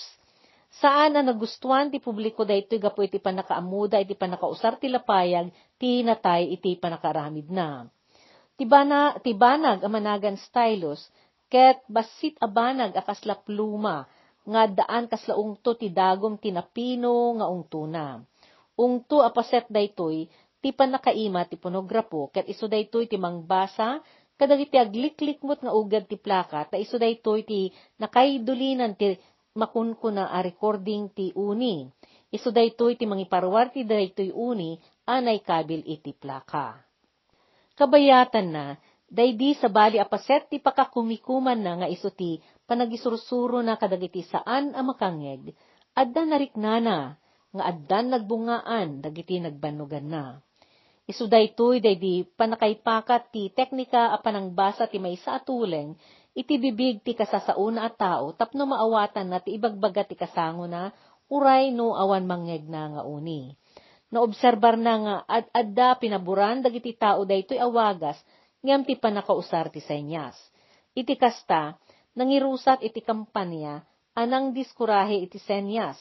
Saan 0.69 1.15
na 1.15 1.23
nagustuhan 1.23 1.87
ti 1.87 2.03
publiko 2.03 2.43
daytoy 2.43 2.83
gapo 2.83 2.99
iti 2.99 3.17
panakaamuda 3.23 3.95
iti 4.03 4.13
panakausar 4.13 4.75
ti 4.75 4.91
lapayag 4.91 5.49
ti 5.79 6.03
natay 6.03 6.51
iti 6.51 6.75
panakaramid 6.75 7.47
na. 7.47 7.87
Tibana, 8.59 9.15
tibanag 9.23 9.79
amanagan 9.87 10.35
stylus, 10.35 11.07
ket 11.47 11.79
basit 11.87 12.35
abanag 12.43 12.91
akasla 12.91 13.39
pluma, 13.39 14.03
nga 14.43 14.67
daan 14.67 15.07
kasla 15.07 15.39
ungto 15.39 15.79
ti 15.79 15.87
dagom 15.87 16.35
tinapino 16.35 17.39
nga 17.39 17.47
ungto 17.47 17.87
na. 17.87 18.19
Ungto 18.75 19.23
apaset 19.23 19.63
daytoy, 19.71 20.27
ti 20.59 20.75
panakaima 20.75 21.47
ti 21.47 21.55
ponograpo, 21.55 22.27
ket 22.35 22.45
iso 22.51 22.67
daytoy 22.67 23.07
ti 23.07 23.15
mangbasa, 23.15 24.03
kadagiti 24.39 24.75
agliklikmot 24.79 25.63
nga 25.63 25.71
ugad 25.75 26.07
ti 26.07 26.15
plaka, 26.19 26.67
ta 26.67 26.75
iso 26.75 26.99
daytoy 26.99 27.43
ti 27.47 27.71
nakaidulinan 27.99 28.95
ti 28.99 29.15
makunkuna 29.55 30.31
a 30.31 30.39
recording 30.43 31.11
ti 31.11 31.31
uni. 31.35 31.87
Iso 32.29 32.53
daytoy 32.53 32.95
ti 32.99 33.09
mangiparwar 33.09 33.73
ti 33.73 33.83
daytoy 33.83 34.31
uni, 34.31 34.77
anay 35.09 35.41
kabil 35.41 35.81
iti 35.83 36.13
plaka. 36.13 36.77
Kabayatan 37.73 38.47
na, 38.51 38.65
daydi 39.09 39.57
sa 39.57 39.71
bali 39.71 39.97
apaset 39.97 40.51
ti 40.51 40.61
pakakumikuman 40.61 41.57
na 41.57 41.83
nga 41.83 41.87
iso 41.89 42.11
ti 42.13 42.37
panagisursuro 42.69 43.63
na 43.65 43.79
kadagiti 43.79 44.21
saan 44.27 44.77
a 44.77 44.85
makangeg, 44.85 45.55
adda 45.97 46.21
nariknana, 46.27 47.17
nga 47.49 47.63
addan 47.65 48.13
nagbungaan, 48.13 49.01
dagiti 49.01 49.41
nagbanugan 49.41 50.05
na. 50.05 50.23
Isu 51.09 51.25
daytoy 51.25 51.81
daydi 51.81 52.21
panakaipakat 52.37 53.33
ti 53.33 53.49
teknika 53.49 54.13
a 54.13 54.21
panangbasa 54.21 54.85
ti 54.85 55.01
maysa 55.01 55.41
atuleng, 55.41 55.97
iti 56.37 56.61
bibig 56.61 57.01
ti 57.01 57.17
kasasauna 57.17 57.81
a 57.81 57.89
tao 57.89 58.37
tapno 58.37 58.69
maawatan 58.69 59.33
na 59.33 59.41
ti 59.41 59.57
ibagbaga 59.57 60.05
ti 60.05 60.13
kasango 60.13 60.69
na, 60.69 60.93
uray 61.33 61.73
no 61.73 61.97
awan 61.97 62.29
mangeg 62.29 62.69
na 62.69 62.93
nga 62.93 63.01
uni. 63.09 63.57
Naobserbar 64.13 64.77
na 64.77 64.93
nga 65.01 65.15
ad 65.25 65.49
adda 65.49 65.97
pinaburan 65.97 66.61
dagiti 66.61 66.93
tao 66.93 67.25
daytoy 67.25 67.57
awagas 67.57 68.21
ngem 68.61 68.85
ti 68.85 68.93
panakausar 68.93 69.73
ti 69.73 69.81
senyas. 69.81 70.37
Iti 70.93 71.17
kasta, 71.17 71.73
nangirusat 72.13 72.85
iti 72.85 73.01
kampanya, 73.01 73.81
anang 74.13 74.53
diskurahe 74.53 75.25
iti 75.25 75.41
senyas, 75.41 75.97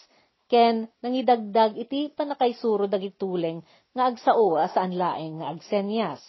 ken 0.49 0.89
nangidagdag 1.05 1.77
iti 1.77 2.09
panakaisuro 2.09 2.89
dagiti 2.89 3.21
tuleng 3.21 3.61
nga 3.93 4.09
agsao 4.09 4.57
asaan 4.57 4.97
laeng 4.97 5.45
nga 5.45 5.53
agsenyas. 5.53 6.25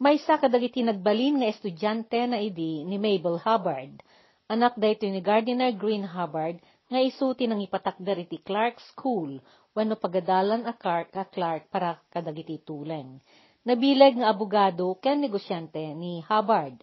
Maysa 0.00 0.40
kadagiti 0.40 0.80
nagbalin 0.80 1.44
nga 1.44 1.48
estudyante 1.52 2.24
na 2.24 2.40
idi 2.40 2.88
ni 2.88 2.96
Mabel 2.96 3.36
Hubbard, 3.36 4.00
anak 4.48 4.80
dayto 4.80 5.04
ni 5.04 5.20
Gardiner 5.20 5.76
Green 5.76 6.08
Hubbard 6.08 6.56
nga 6.88 6.98
isuti 6.98 7.44
nang 7.44 7.60
ipatakder 7.60 8.24
iti 8.24 8.40
Clark 8.40 8.80
School 8.90 9.38
wenno 9.76 9.94
pagadalan 10.00 10.64
a 10.66 10.74
Clark 10.74 11.14
a 11.14 11.28
Clark 11.28 11.68
para 11.68 12.00
kadagiti 12.08 12.58
tuleng. 12.64 13.20
Nabileg 13.60 14.16
nga 14.16 14.32
abogado 14.32 14.96
ken 15.04 15.20
negosyante 15.20 15.92
ni 15.92 16.24
Hubbard. 16.24 16.80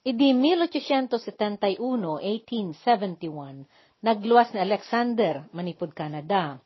Idi 0.00 0.32
1871, 0.32 1.76
1871, 1.76 3.68
nagluwas 4.00 4.52
ni 4.52 4.60
Alexander 4.60 5.48
manipod 5.52 5.92
Canada. 5.92 6.56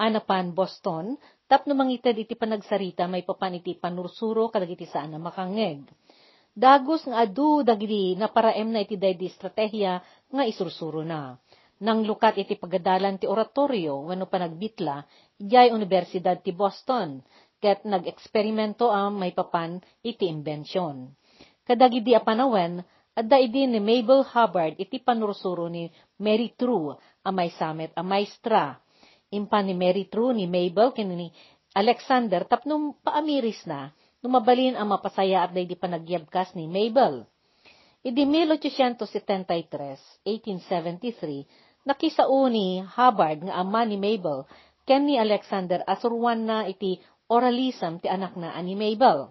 Anapan 0.00 0.56
Boston, 0.56 1.20
tapno 1.44 1.76
mangitad 1.76 2.16
iti 2.16 2.32
panagsarita 2.32 3.04
may 3.04 3.20
papan 3.20 3.60
iti 3.60 3.76
panursuro 3.76 4.48
kadagiti 4.48 4.88
saan 4.88 5.12
na 5.12 5.20
makangeg. 5.20 5.84
Dagos 6.50 7.04
nga 7.04 7.22
adu 7.22 7.60
dagiti 7.62 8.16
naparaem 8.16 8.72
na 8.72 8.80
iti 8.80 8.96
daydi 8.96 9.28
estratehiya 9.28 10.00
nga 10.32 10.42
isursuro 10.48 11.04
na. 11.04 11.36
Nang 11.80 12.04
lukat 12.04 12.36
iti 12.36 12.56
pagadalan 12.56 13.16
ti 13.16 13.24
oratorio 13.24 14.04
wenno 14.04 14.28
panagbitla, 14.28 15.04
ijay 15.40 15.72
Universidad 15.72 16.40
ti 16.44 16.52
Boston, 16.52 17.24
ket 17.60 17.84
nag-eksperimento 17.84 18.88
ang 18.88 19.20
may 19.20 19.36
papan 19.36 19.80
iti 20.00 20.28
imbensyon. 20.28 21.12
Kadagidi 21.64 22.16
a 22.16 22.20
panawen, 22.24 22.80
adda 23.14 23.42
idi 23.42 23.66
ni 23.66 23.80
Mabel 23.82 24.22
Hubbard 24.22 24.78
iti 24.78 25.02
panursuro 25.02 25.66
ni 25.66 25.90
Mary 26.22 26.54
True, 26.54 26.94
a 27.26 27.30
may 27.34 27.50
samet 27.52 27.92
a 27.96 28.02
maestra. 28.02 28.78
Impan 29.30 29.66
ni 29.66 29.74
Mary 29.74 30.06
True 30.10 30.34
ni 30.34 30.46
Mabel 30.46 30.92
ken 30.94 31.14
ni 31.14 31.30
Alexander 31.74 32.46
tapno 32.50 32.98
paamiris 33.02 33.66
na, 33.66 33.90
numabalin 34.22 34.74
ang 34.74 34.90
mapasaya 34.90 35.46
at 35.46 35.54
di 35.54 35.76
panagyabkas 35.78 36.54
ni 36.58 36.66
Mabel. 36.66 37.26
Idi 38.00 38.24
1873, 38.24 40.24
1873, 40.24 41.84
nakisao 41.84 42.48
ni 42.48 42.80
Hubbard 42.80 43.44
nga 43.46 43.54
ama 43.60 43.84
ni 43.86 44.00
Mabel 44.00 44.48
ken 44.88 45.06
ni 45.06 45.20
Alexander 45.20 45.84
asurwan 45.86 46.42
na 46.42 46.66
iti 46.66 46.98
oralism 47.30 48.02
ti 48.02 48.10
anak 48.10 48.34
na 48.34 48.50
ani 48.56 48.74
Mabel. 48.74 49.30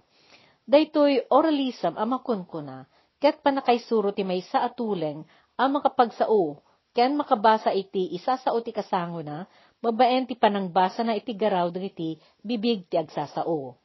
Daytoy 0.70 1.26
oralism 1.34 1.98
ang 1.98 2.14
makunkuna, 2.14 2.86
ket 3.20 3.44
panakaisuro 3.44 4.16
ti 4.16 4.24
may 4.24 4.40
sa 4.48 4.64
atuleng 4.64 5.28
ang 5.60 5.70
makapagsao, 5.76 6.64
ken 6.96 7.20
makabasa 7.20 7.76
iti 7.76 8.16
isa 8.16 8.40
sa 8.40 8.56
ti 8.64 8.72
kasango 8.72 9.20
na, 9.20 9.44
babaen 9.84 10.24
ti 10.24 10.40
panangbasa 10.40 11.04
na 11.04 11.16
iti 11.20 11.36
garaw 11.36 11.68
dagiti 11.68 12.16
bibig 12.40 12.88
ti 12.88 12.96
agsasao. 12.96 13.76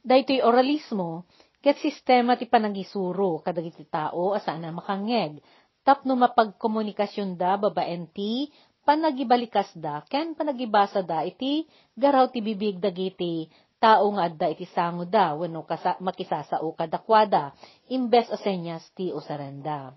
Daytoy 0.00 0.40
oralismo, 0.40 1.28
ket 1.60 1.76
sistema 1.84 2.40
ti 2.40 2.48
panagisuro 2.48 3.44
kadagiti 3.44 3.84
tao 3.84 4.32
asaan 4.32 4.64
makangeg, 4.72 5.44
tapno 5.84 6.16
mapagkomunikasyon 6.16 7.36
da 7.36 7.60
babaen 7.60 8.08
ti 8.08 8.48
panagibalikas 8.88 9.76
da, 9.76 10.00
ken 10.08 10.32
panagibasa 10.32 11.04
da 11.04 11.20
iti 11.28 11.68
garaw 11.92 12.32
ti 12.32 12.40
bibig 12.40 12.80
dagiti 12.80 13.52
tao 13.80 14.04
nga 14.12 14.28
adda 14.28 14.52
iti 14.52 14.68
sango 14.68 15.08
da, 15.08 15.32
wenno 15.32 15.64
kasa, 15.64 15.96
makisasao 16.04 16.68
kadakwada, 16.76 17.56
imbes 17.88 18.28
a 18.28 18.36
senyas 18.36 18.84
ti 18.92 19.08
usaranda. 19.08 19.96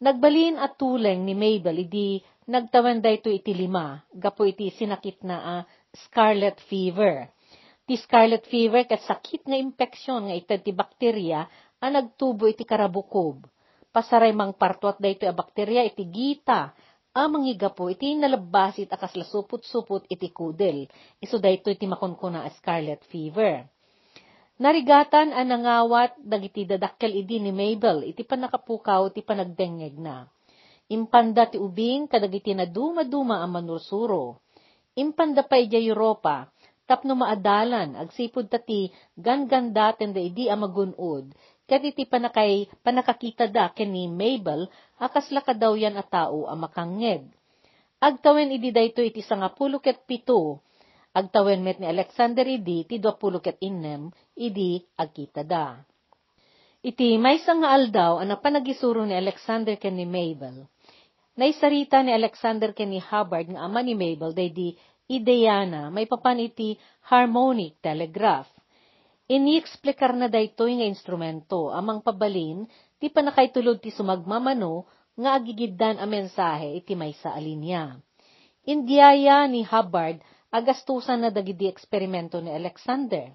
Nagbalin 0.00 0.56
at 0.56 0.80
tuleng 0.80 1.24
ni 1.24 1.36
Mabel, 1.36 1.84
idi 1.84 2.20
nagtawan 2.48 3.04
ito 3.04 3.28
iti 3.28 3.52
lima, 3.52 4.00
gapo 4.12 4.48
iti 4.48 4.72
sinakit 4.72 5.24
na 5.24 5.36
uh, 5.60 5.62
scarlet 5.92 6.56
fever. 6.68 7.28
Ti 7.86 7.94
scarlet 8.00 8.44
fever 8.48 8.84
kat 8.88 9.04
sakit 9.04 9.46
nga 9.46 9.56
impeksyon 9.56 10.28
nga 10.28 10.34
iti 10.34 10.56
ti 10.64 10.72
bakterya 10.74 11.46
ang 11.80 11.92
nagtubo 11.96 12.48
iti 12.48 12.64
karabukob. 12.64 13.46
Pasaray 13.92 14.36
mang 14.36 14.52
partuat 14.52 15.00
da 15.00 15.08
ito 15.08 15.24
a 15.24 15.32
bakterya 15.32 15.80
iti 15.84 16.04
gita, 16.08 16.76
amang 17.16 17.48
higapo 17.48 17.88
iti 17.88 18.12
nalabasit 18.12 18.92
akas 18.92 19.16
lasupot-supot 19.16 20.04
iti 20.12 20.28
kudel. 20.28 20.84
Iso 21.16 21.40
dayto 21.40 21.72
iti 21.72 21.88
makunkuna 21.88 22.44
a 22.44 22.52
scarlet 22.52 23.00
fever. 23.08 23.64
Narigatan 24.60 25.32
ang 25.32 25.48
nangawat 25.48 26.20
dagiti 26.20 26.68
dadakkel 26.68 27.12
idi 27.12 27.40
ni 27.40 27.52
Mabel 27.52 28.04
iti 28.08 28.20
panakapukaw 28.24 29.08
iti 29.12 29.24
panagdengeg 29.24 29.96
na. 29.96 30.28
Impanda 30.92 31.48
ti 31.48 31.56
ubing 31.56 32.06
kadagiti 32.06 32.52
na 32.52 32.68
duma-duma 32.68 33.40
ang 33.40 33.58
manursuro. 33.58 34.44
Impanda 34.96 35.44
pa 35.44 35.60
ija 35.60 35.76
Europa, 35.76 36.48
tapno 36.88 37.18
maadalan, 37.18 37.98
agsipod 37.98 38.48
tati 38.48 38.88
gangandaten 39.18 40.14
da 40.14 40.22
idi 40.22 40.46
ang 40.46 40.64
magunod, 41.66 41.82
ket 41.82 41.82
iti 41.82 42.06
panakay 42.06 42.66
panakakita 42.82 43.50
da 43.50 43.68
ken 43.74 43.92
ni 43.92 44.08
Mabel 44.08 44.70
akas 44.98 45.30
lakadaw 45.30 45.74
yan 45.76 45.98
a 45.98 46.02
tao 46.02 46.46
a 46.46 46.54
makangngeg. 46.54 47.26
Agtawen 48.00 48.52
idi 48.52 48.70
dayto 48.72 49.02
iti 49.02 49.22
sangapulo 49.22 49.80
ket 49.82 50.06
pito 50.06 50.62
agtawen 51.14 51.64
met 51.64 51.80
ni 51.80 51.86
Alexander 51.88 52.46
idi 52.46 52.84
ti 52.84 52.98
dwapulo 53.00 53.40
ket 53.40 53.56
innem 53.60 54.12
idi 54.36 54.84
agkita 54.96 55.42
da. 55.42 55.80
Iti 56.86 57.18
may 57.18 57.40
nga 57.42 57.72
aldaw 57.74 58.22
ang 58.22 58.38
panagisuro 58.38 59.02
ni 59.02 59.16
Alexander 59.16 59.74
ken 59.74 59.96
ni 59.96 60.06
Mabel. 60.06 60.68
Naisarita 61.36 62.00
ni 62.04 62.14
Alexander 62.14 62.72
ken 62.72 62.94
ni 62.94 63.00
Hubbard 63.02 63.50
nga 63.50 63.66
ama 63.66 63.82
ni 63.82 63.96
Mabel 63.98 64.32
day 64.36 64.52
di 64.54 64.76
ideyana 65.08 65.90
may 65.90 66.06
papan 66.06 66.38
iti 66.38 66.78
harmonic 67.10 67.80
telegraph. 67.82 68.55
Ini-explikar 69.26 70.14
na 70.14 70.30
daytoy 70.30 70.78
nga 70.78 70.86
instrumento 70.86 71.74
amang 71.74 71.98
pabalin 71.98 72.62
ti 73.02 73.10
panakaitulod 73.10 73.82
ti 73.82 73.90
sumagmamano 73.90 74.86
nga 75.18 75.34
agigiddan 75.34 75.98
a 75.98 76.06
mensahe 76.06 76.78
iti 76.78 76.94
may 76.94 77.10
sa 77.18 77.34
alinya. 77.34 77.98
Indiyaya 78.62 79.50
ni 79.50 79.66
Hubbard 79.66 80.22
agastusan 80.54 81.26
na 81.26 81.30
dagidi 81.34 81.66
eksperimento 81.66 82.38
ni 82.38 82.54
Alexander. 82.54 83.34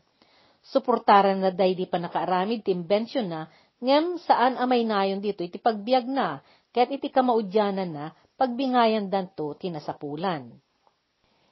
Suportaran 0.63 1.43
na 1.43 1.51
day 1.51 1.75
di 1.75 1.83
pa 1.89 1.99
nakaaramid 1.99 2.63
ti 2.63 2.71
imbensyon 2.71 3.27
na, 3.27 3.51
ngem 3.81 4.15
saan 4.21 4.55
amay 4.61 4.87
nayon 4.87 5.19
dito 5.19 5.43
iti 5.43 5.57
pagbiag 5.57 6.05
na, 6.07 6.39
ket 6.71 6.87
iti 6.87 7.11
kamaudyanan 7.11 7.89
na, 7.91 8.05
pagbingayan 8.39 9.09
danto 9.11 9.57
tinasapulan. 9.59 10.55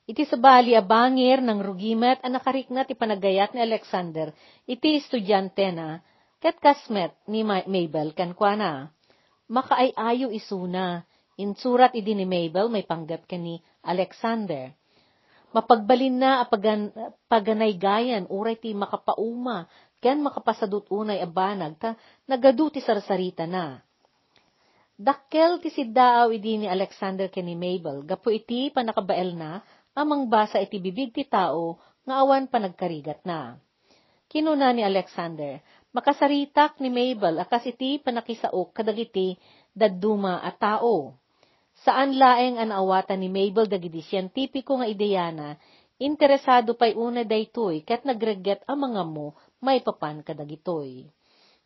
Iti 0.10 0.26
sabali 0.26 0.74
abangir 0.74 1.38
ng 1.38 1.62
rugimet 1.62 2.18
ang 2.26 2.34
nakariknat 2.34 2.90
ti 2.90 2.98
panagayat 2.98 3.54
ni 3.54 3.62
Alexander, 3.62 4.34
iti 4.66 4.98
estudyante 4.98 5.70
na, 5.70 6.02
ket 6.42 6.58
kasmet 6.58 7.14
ni 7.30 7.46
Mabel 7.46 8.18
kankwana. 8.18 8.90
Makaayayo 9.54 10.34
isuna, 10.34 11.06
insurat 11.38 11.94
idi 11.94 12.18
ni 12.18 12.26
Mabel 12.26 12.74
may 12.74 12.82
panggap 12.90 13.30
ka 13.30 13.38
ni 13.38 13.62
Alexander. 13.86 14.74
Mapagbalin 15.54 16.18
na 16.18 16.42
apagan, 16.42 16.90
paganay 17.30 17.78
gayan, 17.78 18.26
uray 18.34 18.58
ti 18.58 18.74
makapauma, 18.74 19.70
ken 20.02 20.26
makapasadut 20.26 20.90
unay 20.90 21.22
abanag, 21.22 21.78
ta 21.78 21.94
nagadu 22.26 22.74
ti 22.74 22.82
sarsarita 22.82 23.46
na. 23.46 23.78
Dakkel 25.00 25.64
ti 25.64 25.70
siddaaw 25.70 26.34
idi 26.34 26.60
ni 26.60 26.68
Alexander 26.68 27.30
ken 27.30 27.46
ni 27.46 27.54
Mabel, 27.54 28.04
gapo 28.04 28.34
iti 28.34 28.74
panakabael 28.74 29.38
na, 29.38 29.62
amang 30.00 30.32
basa 30.32 30.64
iti 30.64 30.80
bibig 30.80 31.12
ti 31.12 31.28
tao, 31.28 31.76
nga 32.08 32.24
awan 32.24 32.48
panagkarigat 32.48 33.28
na. 33.28 33.60
Kinuna 34.32 34.72
ni 34.72 34.86
Alexander, 34.86 35.60
makasaritak 35.92 36.80
ni 36.80 36.88
Mabel 36.88 37.44
akas 37.44 37.68
iti 37.68 38.00
panakisaok 38.00 38.72
kadagiti 38.72 39.36
dadduma 39.76 40.40
at 40.40 40.56
tao. 40.62 41.20
Saan 41.84 42.16
laeng 42.16 42.56
an 42.60 42.72
awatan 42.72 43.20
ni 43.20 43.30
Mabel 43.32 43.68
dagiti 43.68 44.00
siyentipiko 44.04 44.80
nga 44.80 44.88
ideyana, 44.88 45.60
interesado 46.00 46.80
pa'y 46.80 46.96
una 46.96 47.28
daytoy 47.28 47.84
ket 47.84 48.08
nagregget 48.08 48.64
ang 48.68 48.88
mga 48.88 49.04
mo 49.04 49.36
may 49.60 49.84
papan 49.84 50.24
kadagitoy. 50.24 51.12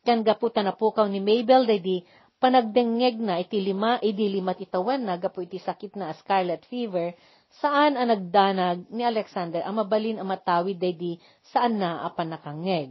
Kan 0.02 0.26
gaputa 0.26 0.66
na 0.66 0.74
pukaw 0.74 1.06
ni 1.06 1.22
Mabel 1.22 1.70
daydi 1.70 2.02
panagdengeg 2.44 3.24
na 3.24 3.40
iti 3.40 3.64
lima 3.64 4.04
idi 4.04 4.28
lima 4.28 4.52
titawan 4.52 5.00
na 5.00 5.16
gapu 5.16 5.48
iti 5.48 5.64
sakit 5.64 5.96
na 5.96 6.12
scarlet 6.20 6.68
fever 6.68 7.16
saan 7.62 7.94
ang 8.00 8.10
nagdanag 8.10 8.90
ni 8.90 9.06
Alexander 9.06 9.62
ang 9.62 9.78
mabalin 9.78 10.18
ang 10.18 10.30
matawid 10.30 10.82
daydi 10.82 11.22
saan 11.54 11.78
na 11.78 12.02
apan 12.08 12.34
nakangeg. 12.34 12.90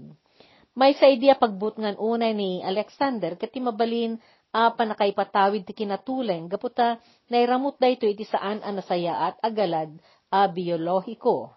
May 0.73 0.97
sa 0.97 1.11
idea 1.11 1.37
pagbutngan 1.37 2.01
unay 2.01 2.33
ni 2.33 2.63
Alexander 2.63 3.35
ket 3.37 3.53
mabalin 3.59 4.17
apa 4.53 4.85
nakaipatawid 4.85 5.65
ti 5.65 5.73
kinatuleng, 5.73 6.49
gaputa 6.53 7.01
nairamot 7.33 7.81
da 7.81 7.89
ito 7.89 8.05
iti 8.05 8.29
saan 8.29 8.61
ang 8.61 8.77
nasaya 8.77 9.33
at 9.33 9.37
agalad 9.41 9.97
a 10.29 10.45
biyolohiko. 10.45 11.57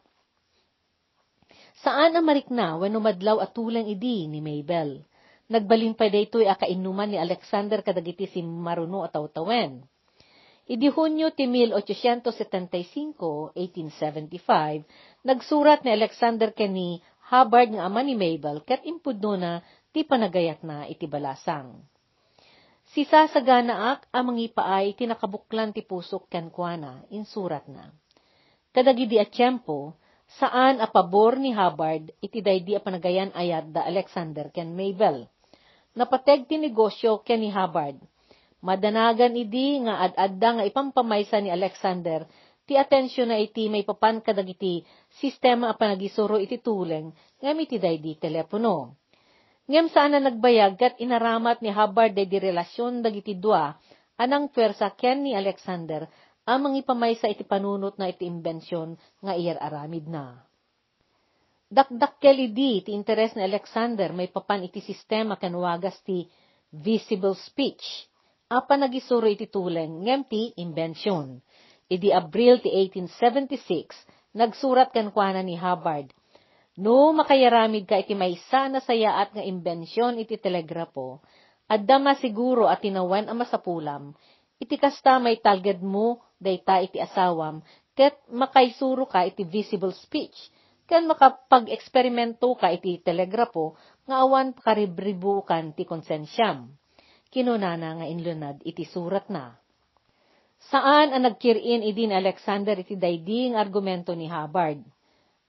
Saan 1.84 2.16
ang 2.16 2.24
marikna 2.24 2.80
when 2.80 2.96
umadlaw 2.96 3.44
at 3.44 3.52
tuleng 3.52 3.88
idi 3.92 4.32
ni 4.32 4.40
Mabel? 4.40 5.04
Nagbalin 5.52 5.94
pa 5.94 6.10
daytoy 6.10 6.48
a 6.50 6.56
kainuman 6.58 7.12
ni 7.12 7.20
Alexander 7.20 7.84
kadagiti 7.84 8.26
si 8.32 8.42
Maruno 8.42 9.06
at 9.06 9.14
Tawtawen. 9.14 9.86
Idi 10.66 10.90
Hunyo 10.90 11.30
ti 11.30 11.46
1875, 11.46 13.54
1875, 13.54 14.82
nagsurat 15.22 15.86
ni 15.86 15.94
Alexander 15.94 16.50
kani 16.58 17.06
Hubbard 17.30 17.78
nga 17.78 17.86
ama 17.86 18.02
ni 18.02 18.18
Mabel 18.18 18.66
ket 18.66 18.82
impudno 18.82 19.38
na 19.38 19.62
ti 19.94 20.02
panagayat 20.02 20.66
na 20.66 20.90
iti 20.90 21.06
balasang. 21.06 21.86
Si 22.90 23.06
sasaganaak 23.06 24.10
amang 24.10 24.42
ipaay 24.42 24.98
tinakabuklan 24.98 25.70
ti 25.70 25.86
pusok 25.86 26.26
kenkwana, 26.34 27.06
insurat 27.14 27.70
na. 27.70 27.94
Kadagidi 28.74 29.22
at 29.22 29.30
tiyempo, 29.30 29.94
saan 30.42 30.82
a 30.82 30.90
pabor 30.90 31.38
ni 31.38 31.54
Hubbard 31.54 32.10
iti 32.26 32.42
daydi 32.42 32.74
a 32.74 32.82
panagayan 32.82 33.30
ayat 33.38 33.70
da 33.70 33.86
Alexander 33.86 34.50
ken 34.50 34.74
Mabel. 34.74 35.30
Napateg 35.94 36.50
ti 36.50 36.58
negosyo 36.58 37.22
ken 37.22 37.46
ni 37.46 37.54
Hubbard. 37.54 38.02
Madanagan 38.66 39.38
idi 39.38 39.78
nga 39.86 40.10
ad-adda 40.10 40.50
nga 40.58 40.64
ipampamaysa 40.66 41.38
ni 41.38 41.54
Alexander 41.54 42.26
ti 42.66 42.74
atensyon 42.74 43.30
na 43.30 43.38
iti 43.38 43.70
may 43.70 43.86
papan 43.86 44.26
kadagiti 44.26 44.82
sistema 45.22 45.70
a 45.70 45.78
panagisuro 45.78 46.42
iti 46.42 46.58
tuleng 46.58 47.14
ngam 47.38 47.58
iti 47.62 47.78
daydi 47.78 48.18
telepono. 48.18 48.98
Ngem 49.70 49.86
saan 49.94 50.18
na 50.18 50.22
nagbayag 50.22 50.82
kat 50.82 50.94
inaramat 50.98 51.62
ni 51.62 51.70
Hubbard 51.70 52.18
de 52.18 52.26
di 52.26 52.38
relasyon 52.42 53.06
dagiti 53.06 53.38
dua, 53.38 53.74
anang 54.18 54.50
pwersa 54.50 54.94
ken 54.98 55.26
ni 55.26 55.38
Alexander, 55.38 56.10
amang 56.46 56.74
ipamay 56.78 57.18
sa 57.18 57.30
iti 57.30 57.46
panunot 57.46 57.98
na 58.02 58.10
iti 58.10 58.26
imbensyon 58.26 58.98
nga 59.22 59.34
iyar 59.38 59.62
aramid 59.62 60.10
na. 60.10 60.42
Dakdakkel 61.70 62.50
idi 62.50 62.86
ti 62.86 62.94
interes 62.94 63.34
ni 63.38 63.46
Alexander 63.46 64.14
may 64.14 64.30
papan 64.30 64.66
iti 64.66 64.82
sistema 64.82 65.38
ken 65.38 65.54
wagas 65.54 65.98
ti 66.02 66.26
visible 66.70 67.38
speech. 67.38 68.10
Apa 68.46 68.78
nagisuro 68.78 69.26
iti 69.26 69.50
tuleng 69.50 70.06
ngem 70.06 70.22
ti 70.30 70.54
imbensyon. 70.54 71.42
Idi 71.90 72.14
Abril 72.14 72.62
ti 72.62 72.70
1876, 72.70 74.38
nagsurat 74.38 74.94
kan 74.94 75.10
kuana 75.10 75.42
ni 75.42 75.58
Hubbard, 75.58 76.14
No, 76.76 77.16
makayaramid 77.16 77.88
ka 77.88 78.04
iti 78.04 78.14
maysa 78.20 78.68
na 78.68 78.84
sayaat 78.84 79.32
nga 79.32 79.40
imbensyon 79.40 80.20
iti 80.20 80.36
telegrapo, 80.36 81.24
adda 81.72 82.04
masiguro 82.04 82.68
at 82.68 82.84
tinawan 82.84 83.32
ang 83.32 83.40
masapulam, 83.40 84.12
iti 84.60 84.76
kasta 84.76 85.16
may 85.24 85.40
talged 85.40 85.80
mo, 85.80 86.20
dayta 86.36 86.84
iti 86.84 87.00
asawam, 87.00 87.64
ket 87.96 88.20
makaisuro 88.28 89.08
ka 89.08 89.24
iti 89.24 89.48
visible 89.48 89.96
speech, 89.96 90.36
ken 90.84 91.08
makapag-eksperimento 91.08 92.60
ka 92.60 92.70
iti 92.76 93.00
telegrapo, 93.00 93.80
nga 94.04 94.22
awan 94.28 94.52
karibribukan 94.52 95.72
ti 95.74 95.88
konsensyam. 95.88 96.76
Kinunana 97.34 98.02
nga 98.02 98.06
inlunad 98.08 98.62
iti 98.66 98.86
surat 98.86 99.30
na. 99.30 99.56
Saan 100.72 101.14
ang 101.14 101.24
nagkirin 101.26 101.86
idin 101.86 102.16
Alexander 102.16 102.80
iti 102.80 102.96
dayding 102.98 103.54
argumento 103.54 104.16
ni 104.18 104.26
Hubbard? 104.26 104.82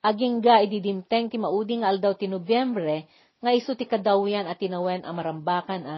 aging 0.07 0.39
ga 0.39 0.63
ididimteng 0.63 1.27
ti 1.27 1.35
mauding 1.35 1.83
aldaw 1.83 2.15
ti 2.15 2.31
Nobyembre, 2.31 3.11
nga 3.43 3.51
iso 3.51 3.75
ti 3.75 3.91
kadawyan 3.91 4.47
at 4.47 4.63
tinawen 4.63 5.03
a 5.03 5.11
marambakan 5.11 5.83
a 5.83 5.97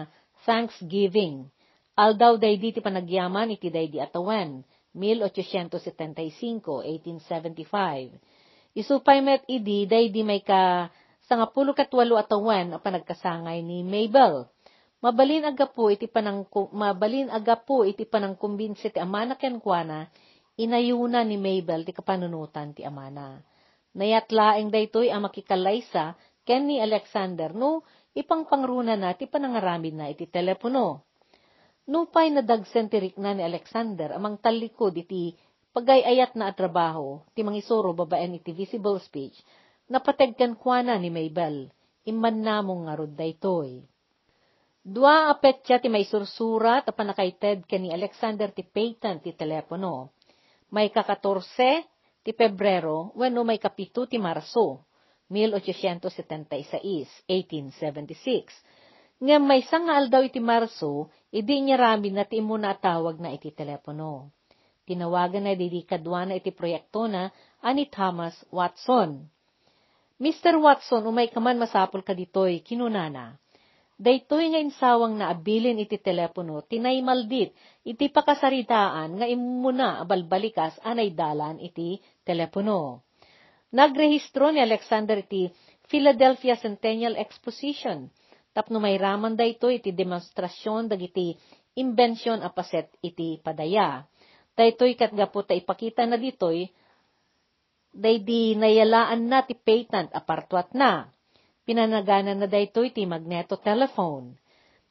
Thanksgiving. 0.49 1.45
Aldaw 1.93 2.41
day 2.41 2.57
di 2.57 2.73
ti 2.73 2.81
panagyaman 2.81 3.53
iti 3.53 3.69
day 3.69 3.85
di 3.91 4.01
atawen, 4.01 4.65
1875, 4.97 6.65
1875. 7.13 8.17
Isupay 8.73 9.19
met 9.21 9.45
idi 9.45 9.85
day 9.85 10.09
di 10.09 10.25
may 10.25 10.41
ka 10.41 10.89
sangapulo 11.29 11.77
katwalo 11.77 12.17
atawan 12.17 12.73
a 12.73 12.81
panagkasangay 12.81 13.61
ni 13.61 13.85
Mabel. 13.85 14.49
Mabalin 14.99 15.47
aga 15.47 15.71
po 15.71 15.87
iti 15.87 16.11
panang 16.11 16.43
mabalin 16.75 17.31
aga 17.31 17.55
po 17.55 17.87
iti 17.87 18.03
panang 18.03 18.35
kumbinsi 18.35 18.91
ti 18.91 18.99
amana 18.99 19.39
ken 19.39 19.63
kuana 19.63 20.11
inayuna 20.59 21.23
ni 21.23 21.39
Mabel 21.39 21.87
ti 21.87 21.95
kapanunutan 21.95 22.75
ti 22.75 22.83
amana. 22.83 23.39
Nayatlaeng 23.95 24.67
daytoy 24.67 25.07
ang 25.07 25.23
makikalaysa 25.23 26.19
ken 26.43 26.67
ni 26.67 26.83
Alexander 26.83 27.55
no 27.55 27.87
ipang 28.11 28.43
pangruna 28.43 28.99
na 28.99 29.15
ti 29.15 29.23
panangaramid 29.23 29.95
na 29.95 30.11
iti 30.11 30.27
telepono. 30.27 31.07
Nupay 31.87 32.35
nadagsen 32.35 32.91
ti 32.91 32.99
rikna 32.99 33.31
ni 33.31 33.43
Alexander 33.47 34.19
amang 34.19 34.35
talikod 34.35 34.99
iti 34.99 35.31
pagayayat 35.71 36.35
na 36.35 36.51
trabaho 36.51 37.23
ti 37.31 37.39
mangisuro 37.39 37.95
babaen 37.95 38.35
iti 38.35 38.51
visible 38.51 38.99
speech 38.99 39.39
napategkan 39.87 40.59
kuana 40.59 40.99
ni 40.99 41.07
Mabel 41.07 41.71
imman 42.03 42.43
namong 42.43 42.91
nga 42.91 42.99
rod 42.99 43.15
daytoy. 43.15 43.87
Dua 44.89 45.29
apetya 45.29 45.77
ti 45.77 45.85
may 45.85 46.01
sursura 46.01 46.81
ta 46.81 46.89
panakaited 46.89 47.69
ken 47.69 47.85
ni 47.85 47.93
Alexander 47.93 48.49
ti 48.49 48.65
patent 48.65 49.21
ti 49.21 49.37
telepono. 49.37 50.17
May 50.73 50.89
kakatorse 50.89 51.85
ti 52.25 52.33
Pebrero, 52.33 53.13
wenno 53.13 53.45
may 53.45 53.61
kapito 53.61 54.09
ti 54.09 54.17
Marso, 54.17 54.89
1876, 55.29 57.21
1876. 57.29 59.21
Nga 59.21 59.37
may 59.37 59.61
sangal 59.61 60.09
daw 60.09 60.25
iti 60.25 60.41
Marso, 60.41 61.13
idi 61.29 61.61
niya 61.61 61.77
ramin 61.77 62.17
na 62.17 62.25
ti 62.25 62.41
imo 62.41 62.57
na 62.57 62.73
tawag 62.73 63.21
na 63.21 63.29
iti 63.29 63.53
telepono. 63.53 64.33
Tinawagan 64.89 65.45
na 65.45 65.53
di 65.53 65.69
kadwa 65.85 66.25
na 66.25 66.33
iti 66.33 66.49
proyekto 66.49 67.05
na 67.05 67.29
ani 67.61 67.85
Thomas 67.93 68.41
Watson. 68.49 69.21
Mr. 70.17 70.57
Watson, 70.57 71.05
umay 71.05 71.29
kaman 71.29 71.61
masapol 71.61 72.01
ka 72.01 72.17
ditoy, 72.17 72.65
kinunana. 72.65 73.37
Daytoy 73.99 74.55
nga 74.55 74.63
insawang 74.63 75.19
na 75.19 75.27
abilin 75.27 75.75
iti 75.75 75.99
telepono, 75.99 76.63
tinay 76.63 77.03
maldit, 77.03 77.51
iti 77.83 78.07
pakasaritaan 78.07 79.19
nga 79.19 79.27
imuna 79.27 79.99
abalbalikas 79.99 80.79
anay 80.87 81.11
dalan 81.11 81.59
iti 81.59 81.99
telepono. 82.23 83.03
Nagrehistro 83.75 84.55
ni 84.55 84.63
Alexander 84.63 85.19
iti 85.19 85.51
Philadelphia 85.91 86.55
Centennial 86.55 87.19
Exposition, 87.19 88.07
tapno 88.55 88.79
may 88.79 88.95
raman 88.95 89.35
dayto 89.35 89.67
iti 89.67 89.91
demonstrasyon 89.91 90.87
dagiti 90.87 91.35
imbensyon 91.75 92.39
a 92.39 92.55
paset 92.55 92.87
iti 93.03 93.35
padaya. 93.43 94.07
Daytoy 94.55 94.95
katgapo 94.95 95.43
ta 95.43 95.51
ipakita 95.59 96.07
na 96.07 96.15
ditoy 96.15 96.71
daydi 97.91 98.55
nayalaan 98.55 99.27
na 99.27 99.43
ti 99.43 99.59
patent 99.59 100.07
apartwat 100.15 100.71
na. 100.71 101.11
Pinanaganan 101.69 102.41
na 102.41 102.49
daytoy 102.49 102.89
ti 102.89 103.05
magneto 103.05 103.53
telephone. 103.61 104.33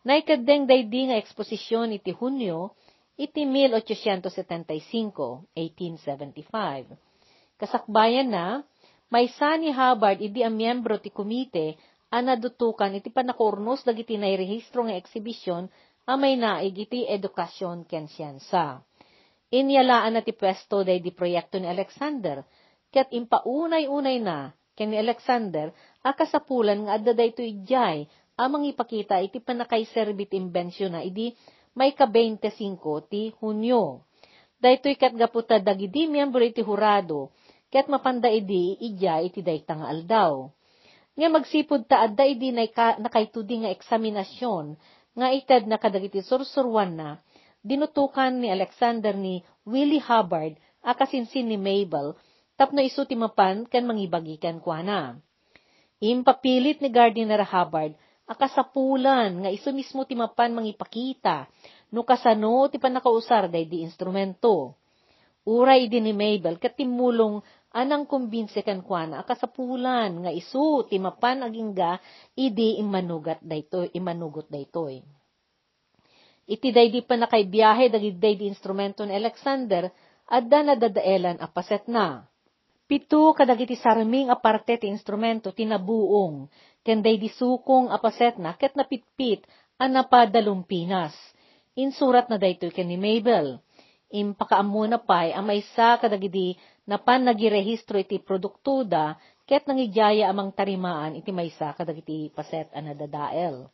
Naikadeng 0.06 0.70
daydi 0.70 1.10
nga 1.10 1.18
eksposisyon 1.18 1.90
iti 1.90 2.14
Hunyo 2.14 2.70
iti 3.18 3.42
1875, 3.42 5.58
1875. 5.58 7.58
Kasakbayan 7.58 8.30
na, 8.30 8.62
may 9.10 9.26
sani 9.26 9.74
Hubbard 9.74 10.22
idi 10.22 10.46
a 10.46 10.50
miyembro 10.54 11.02
ti 11.02 11.10
komite 11.10 11.74
a 12.14 12.22
nadutukan 12.22 12.94
iti 12.94 13.10
panakurnos 13.10 13.82
dagiti 13.82 14.14
nairehistro 14.14 14.86
nga 14.86 14.94
eksibisyon 14.94 15.66
a 16.06 16.14
may 16.14 16.38
naig 16.38 16.78
iti 16.78 17.10
edukasyon 17.10 17.90
ken 17.90 18.06
siyansa. 18.06 18.86
Inyalaan 19.50 20.14
na 20.14 20.22
ti 20.22 20.30
pwesto 20.30 20.86
day 20.86 21.02
di 21.02 21.10
proyekto 21.10 21.58
ni 21.58 21.66
Alexander, 21.66 22.46
ket 22.94 23.10
impaunay-unay 23.10 24.22
na 24.22 24.54
ken 24.78 24.94
ni 24.94 24.98
Alexander 25.02 25.74
a 26.02 26.14
kasapulan 26.14 26.86
nga 26.86 26.98
adda 26.98 27.12
dayto 27.14 27.42
ijay 27.42 28.06
amang 28.38 28.64
ipakita 28.70 29.18
iti 29.18 29.42
panakaiserbit 29.42 30.30
imbensyon 30.30 30.94
na 30.94 31.02
idi 31.02 31.34
may 31.74 31.94
ka-25 31.94 32.82
ti 33.10 33.30
Hunyo. 33.38 34.02
Daytoy 34.58 34.98
ket 34.98 35.14
gaputa 35.14 35.62
dagidi 35.62 36.10
miyembro 36.10 36.42
iti 36.42 36.62
hurado 36.62 37.30
ket 37.70 37.86
mapanda 37.86 38.26
idi 38.26 38.74
ijay 38.78 39.30
iti 39.30 39.42
dayta 39.42 39.78
nga 39.78 39.86
aldaw. 39.90 40.50
Nga 41.18 41.28
magsipod 41.34 41.86
ta 41.90 42.06
adda 42.06 42.26
idi 42.26 42.54
nakaitudi 42.54 43.66
nga 43.66 43.70
eksaminasyon 43.74 44.78
nga 45.18 45.26
ited 45.34 45.66
na 45.66 45.78
kadagiti 45.78 46.22
sursurwan 46.22 46.94
na 46.94 47.18
dinutukan 47.62 48.38
ni 48.38 48.54
Alexander 48.54 49.18
ni 49.18 49.42
Willie 49.66 50.02
Hubbard 50.02 50.54
akasinsin 50.82 51.50
ni 51.50 51.58
Mabel 51.58 52.14
tapno 52.54 52.82
isu 52.82 53.02
ti 53.06 53.18
mapan 53.18 53.66
ken 53.66 53.86
mangibagikan 53.86 54.62
kuana. 54.62 55.18
Impapilit 55.98 56.78
ni 56.78 56.94
Gardiner 56.94 57.42
Hubbard 57.42 57.98
akasapulan 58.28 59.42
nga 59.42 59.50
isu 59.50 59.74
mismo 59.74 60.06
ti 60.06 60.14
mapan 60.14 60.54
mangipakita 60.54 61.50
no 61.90 62.04
kasano 62.04 62.68
ti 62.70 62.76
panakausar 62.78 63.50
day 63.50 63.64
di 63.66 63.82
instrumento. 63.82 64.78
Uray 65.48 65.88
din 65.90 66.06
ni 66.06 66.14
Mabel 66.14 66.60
ket 66.60 66.76
timulong 66.76 67.40
anang 67.74 68.04
kumbinse 68.06 68.62
kan 68.62 68.84
kuana 68.84 69.24
akasapulan 69.24 70.22
nga 70.22 70.30
isu 70.30 70.86
ti 70.86 71.02
mapan 71.02 71.42
agingga 71.42 71.98
idi 72.36 72.78
imanugat 72.78 73.42
daytoy 73.42 73.90
imanugot 73.96 74.46
daytoy. 74.46 75.02
Iti 76.48 76.68
daydi 76.72 77.02
pa 77.04 77.18
nakaibiyahe 77.18 77.90
dagiti 77.90 78.16
daydi 78.22 78.44
instrumento 78.46 79.02
ni 79.02 79.18
Alexander 79.18 79.90
adda 80.30 80.58
na 80.62 80.74
dadaelan 80.78 81.42
apaset 81.42 81.90
na. 81.90 82.22
Pito 82.88 83.36
kadagiti 83.36 83.76
sarming 83.76 84.32
aparte 84.32 84.80
ti 84.80 84.88
instrumento 84.88 85.52
tinabuong, 85.52 86.48
ken 86.80 87.04
day 87.04 87.20
disukong 87.20 87.92
apaset 87.92 88.40
na 88.40 88.56
ket 88.56 88.72
napitpit 88.72 89.44
a 89.76 89.84
napadalumpinas. 89.92 91.12
Insurat 91.76 92.32
na 92.32 92.40
daytoy 92.40 92.72
ken 92.72 92.88
ni 92.88 92.96
Mabel. 92.96 93.60
Impakaammo 94.08 94.88
na 94.88 94.96
pay 94.96 95.36
ang 95.36 95.52
maysa 95.52 96.00
kadagiti 96.00 96.56
napan 96.88 97.28
nagirehistro 97.28 98.00
iti 98.00 98.24
produktuda 98.24 99.20
ket 99.44 99.68
nangijaya 99.68 100.32
amang 100.32 100.48
tarimaan 100.56 101.12
iti 101.12 101.28
maysa 101.28 101.76
kadagiti 101.76 102.32
paset 102.32 102.72
a 102.72 102.80
nadadael. 102.80 103.68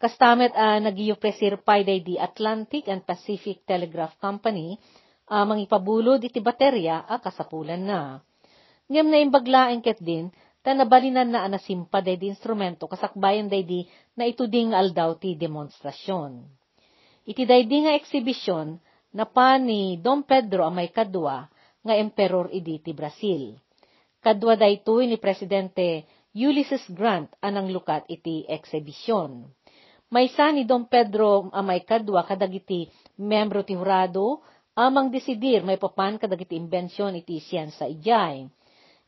Kastamet 0.00 0.56
a 0.56 0.80
uh, 0.80 0.88
nagiyupresir 0.88 1.60
pay 1.60 1.84
day 1.84 2.00
di 2.00 2.16
Atlantic 2.16 2.88
and 2.88 3.04
Pacific 3.04 3.60
Telegraph 3.68 4.16
Company 4.16 4.80
uh, 5.28 5.44
ipabulod 5.52 6.24
iti 6.24 6.40
baterya 6.40 7.04
a 7.04 7.20
kasapulan 7.20 7.84
na. 7.84 8.24
Ngem 8.88 9.12
na 9.12 9.20
imbaglaeng 9.20 9.84
ket 9.84 10.00
din, 10.00 10.32
tanabalinan 10.64 11.28
na 11.28 11.44
anasimpa 11.44 12.00
day 12.00 12.16
di 12.16 12.32
instrumento 12.32 12.88
kasakbayan 12.88 13.44
day 13.44 13.60
di 13.60 13.84
na 14.16 14.24
ituding 14.24 14.72
aldaw 14.72 15.12
ti 15.20 15.36
demonstrasyon. 15.36 16.48
Iti 17.28 17.44
day 17.44 17.68
di 17.68 17.84
nga 17.84 17.92
eksibisyon, 17.92 18.80
na 19.12 19.28
pa 19.28 19.60
ni 19.60 20.00
Dom 20.00 20.24
Pedro 20.24 20.64
ang 20.64 20.80
may 20.80 20.88
kadwa 20.88 21.48
nga 21.84 21.94
emperor 22.00 22.48
idi 22.48 22.80
ti 22.80 22.96
Brasil. 22.96 23.56
Kadwa 24.24 24.56
daytoy 24.56 25.04
ni 25.04 25.20
Presidente 25.20 26.08
Ulysses 26.32 26.84
Grant 26.88 27.28
anang 27.44 27.68
lukat 27.68 28.08
iti 28.08 28.48
eksibisyon. 28.48 29.48
Maysa 30.08 30.48
ni 30.56 30.64
Dom 30.64 30.88
Pedro 30.88 31.52
ang 31.52 31.64
may 31.68 31.84
kadwa 31.84 32.24
kadagiti 32.24 32.88
membro 33.20 33.60
ti 33.64 33.76
hurado 33.76 34.40
amang 34.72 35.12
desidir 35.12 35.60
may 35.60 35.76
papan 35.76 36.16
kadagiti 36.16 36.56
imbensyon 36.56 37.20
iti 37.20 37.36
siyansa 37.36 37.84
ijay 37.84 38.48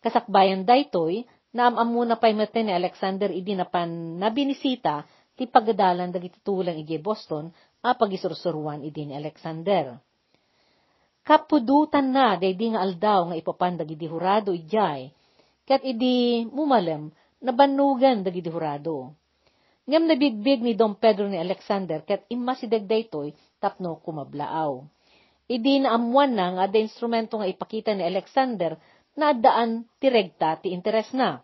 Kasakbayan 0.00 0.64
daytoy, 0.64 1.28
na 1.52 2.16
pay 2.16 2.32
meten 2.32 2.70
ni 2.70 2.72
Alexander 2.72 3.28
idi 3.28 3.52
napan 3.52 4.16
nabinisita 4.16 5.04
ti 5.34 5.44
pagadalan 5.50 6.12
dagiti 6.12 6.38
tulang 6.40 6.78
Boston 7.02 7.50
a 7.82 7.96
pagisursuruan 7.96 8.84
idi 8.84 9.08
ni 9.08 9.14
Alexander. 9.16 9.98
Kapudutan 11.20 12.12
na 12.12 12.36
daydi 12.40 12.72
nga 12.72 12.80
aldaw 12.80 13.30
nga 13.30 13.36
ipapan 13.36 13.76
dagiti 13.76 14.08
hurado 14.08 14.56
ijay, 14.56 15.12
ket 15.68 15.84
idi 15.84 16.48
mumalem 16.48 17.12
nabanugan 17.44 18.24
dagiti 18.24 18.48
hurado. 18.48 19.12
Ngem 19.84 20.06
nabigbig 20.06 20.60
ni 20.62 20.72
Dom 20.78 20.96
Pedro 20.96 21.26
ni 21.26 21.36
Alexander 21.36 22.04
ket 22.06 22.24
immasideg 22.30 22.86
daytoy 22.86 23.34
tapno 23.58 23.98
kumablaaw. 24.00 24.80
Idi 25.50 25.82
naamuan 25.82 26.30
na 26.30 26.46
nga 26.54 26.64
da 26.70 26.78
instrumento 26.78 27.34
nga 27.34 27.48
ipakita 27.50 27.90
ni 27.90 28.06
Alexander 28.06 28.78
na 29.18 29.34
daan 29.34 29.86
ti 29.98 30.06
regta 30.06 30.58
ti 30.60 30.70
interes 30.70 31.10
na. 31.16 31.42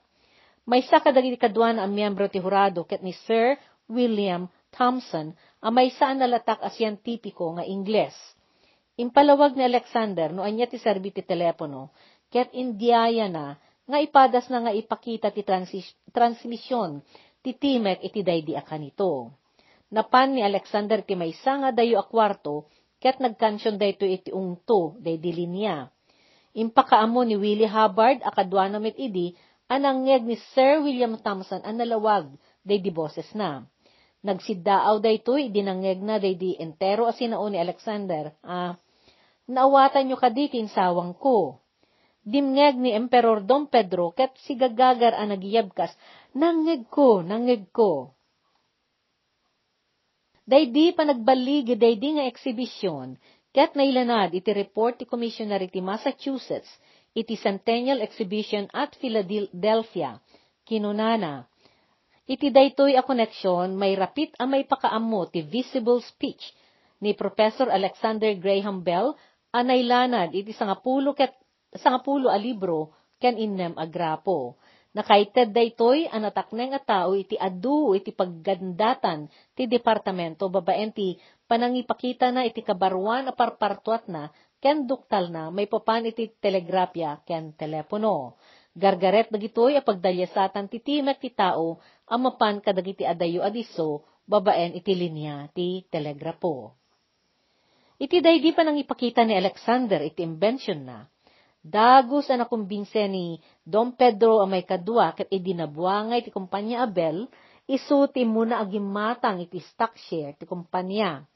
May 0.67 0.83
sa 0.83 0.99
kadagiti 0.99 1.39
kadwan 1.39 1.79
ang 1.79 1.95
miyembro 1.95 2.27
ti 2.27 2.43
hurado 2.43 2.83
ket 2.83 3.03
ni 3.03 3.15
Sir 3.27 3.55
William 3.87 4.51
Thompson 4.75 5.35
ang 5.63 5.73
may 5.75 5.95
saan 5.95 6.19
nalatak 6.19 6.59
a 6.63 6.71
siyentipiko 6.71 7.55
nga 7.59 7.65
Ingles. 7.67 8.15
Impalawag 8.99 9.55
ni 9.55 9.63
Alexander 9.63 10.35
no 10.35 10.43
anya 10.43 10.67
ti 10.67 10.79
serbi 10.79 11.15
ti 11.15 11.23
telepono 11.23 11.95
ket 12.31 12.51
indiyaya 12.51 13.31
na 13.31 13.55
nga 13.87 13.99
ipadas 14.03 14.51
na 14.51 14.67
nga 14.67 14.73
ipakita 14.75 15.31
ti 15.31 15.47
transi- 15.47 15.95
transmisyon 16.11 16.99
ti 17.47 17.55
timek 17.55 18.03
iti 18.03 18.27
daydi 18.27 18.59
akanito. 18.59 19.31
Napan 19.95 20.35
ni 20.35 20.43
Alexander 20.43 21.07
ti 21.07 21.15
maysa 21.15 21.63
nga 21.63 21.71
dayo 21.71 22.03
a 22.03 22.05
kwarto 22.11 22.67
ket 22.99 23.23
nagkansyon 23.23 23.79
dayto 23.79 24.03
iti 24.03 24.35
ungto 24.35 24.99
daydi 24.99 25.31
linya 25.31 25.87
Impakaamo 26.57 27.21
ni 27.29 27.37
Willie 27.37 27.69
Hubbard 27.69 28.25
akadwana 28.25 28.81
met 28.81 28.97
idi 28.97 29.37
anangyag 29.69 30.25
ni 30.25 30.41
Sir 30.57 30.81
William 30.81 31.21
Thompson 31.21 31.61
ang 31.61 31.77
nalawag 31.77 32.33
day 32.65 32.81
di 32.81 32.89
boses 32.89 33.29
na. 33.37 33.69
Nagsiddaaw 34.25 34.97
daytoy 35.05 35.53
dinangyag 35.53 36.01
na 36.01 36.17
day 36.17 36.33
di 36.33 36.57
entero 36.57 37.05
asinao 37.05 37.45
ni 37.53 37.61
Alexander. 37.61 38.33
Ah, 38.41 38.81
naawatan 39.45 40.09
nyo 40.09 40.17
kadikin 40.17 40.73
sawang 40.73 41.13
ko. 41.21 41.61
Dimngeg 42.27 42.81
ni 42.81 42.91
Emperor 42.91 43.45
Dom 43.45 43.69
Pedro 43.71 44.11
ket 44.17 44.35
si 44.43 44.59
gagagar 44.59 45.15
ang 45.15 45.31
nagiyabkas, 45.31 45.95
nangeg 46.35 46.91
ko, 46.91 47.23
nangeg 47.23 47.71
ko. 47.71 48.17
Daydi 50.43 50.91
pa 50.95 51.07
nagbaligi 51.07 51.79
daydi 51.79 52.19
nga 52.19 52.27
eksibisyon, 52.27 53.19
Ket 53.57 53.73
nailanad 53.73 54.37
iti 54.37 54.53
report 54.53 55.01
ti 55.01 55.09
Commissioner 55.09 55.57
iti 55.65 55.81
Massachusetts 55.81 56.69
iti 57.17 57.41
Centennial 57.41 58.05
Exhibition 58.05 58.69
at 58.77 58.93
Philadelphia, 59.01 60.21
kinunana. 60.69 61.49
Iti 62.29 62.53
daytoy 62.53 63.01
a 63.01 63.03
koneksyon 63.07 63.73
may 63.73 63.97
rapit 63.97 64.37
a 64.37 64.45
may 64.45 64.69
pakaammo 64.69 65.33
ti 65.33 65.41
visible 65.41 66.05
speech 66.05 66.53
ni 67.01 67.17
Professor 67.17 67.73
Alexander 67.73 68.37
Graham 68.37 68.85
Bell 68.85 69.17
a 69.57 69.65
nailanad 69.65 70.37
iti 70.37 70.53
sangapulo 70.53 71.17
ket 71.17 71.33
sangapulo 71.73 72.29
a 72.29 72.37
libro 72.37 72.93
ken 73.17 73.41
innem 73.41 73.73
a 73.81 73.89
grapo. 73.89 74.61
Nakaited 74.97 75.53
daytoy 75.53 76.09
an 76.09 76.25
atakneng 76.25 76.73
a 76.73 76.81
tao 76.81 77.13
iti 77.13 77.37
adu 77.37 77.93
iti 77.93 78.17
paggandatan 78.17 79.29
ti 79.53 79.69
departamento 79.69 80.49
babaen 80.49 80.89
ti 80.89 81.21
panangipakita 81.45 82.33
na 82.33 82.49
iti 82.49 82.65
kabaruan 82.65 83.29
a 83.29 83.37
parpartuat 83.37 84.09
na 84.09 84.33
ken 84.57 84.89
duktal 84.89 85.29
na 85.29 85.53
may 85.53 85.69
papan 85.69 86.09
iti 86.09 86.33
telegrafya 86.41 87.21
ken 87.29 87.53
telepono. 87.53 88.41
Gargaret 88.73 89.29
dagitoy 89.29 89.77
a 89.77 89.85
pagdalyasatan 89.85 90.73
ti 90.73 90.81
timek 90.81 91.21
ti 91.21 91.29
tao 91.29 91.77
ang 92.09 92.21
mapan 92.25 92.65
kadagiti 92.65 93.05
adayo 93.05 93.45
adiso 93.45 94.01
babaen 94.25 94.73
iti 94.81 94.97
linya 94.97 95.45
ti 95.53 95.85
telegrapo. 95.93 96.73
Iti 98.01 98.17
daydi 98.25 98.53
pa 98.57 98.65
nang 98.65 98.81
ipakita 98.81 99.29
ni 99.29 99.37
Alexander 99.37 100.01
iti 100.01 100.25
invention 100.25 100.89
na. 100.89 101.05
Dagos 101.67 102.31
ang 102.31 102.47
nakumbinse 102.47 103.11
ni 103.11 103.43
Dom 103.67 103.99
Pedro 103.99 104.39
ang 104.39 104.55
may 104.55 104.63
kadwa 104.63 105.11
ket 105.19 105.27
idinabuangay 105.35 106.23
ti 106.23 106.31
kumpanya 106.31 106.87
Abel, 106.87 107.27
isu 107.67 108.07
ti 108.15 108.23
muna 108.23 108.63
agimatang 108.63 109.43
iti 109.43 109.59
stock 109.59 109.99
share 109.99 110.39
ti 110.39 110.47
kumpanya 110.47 111.27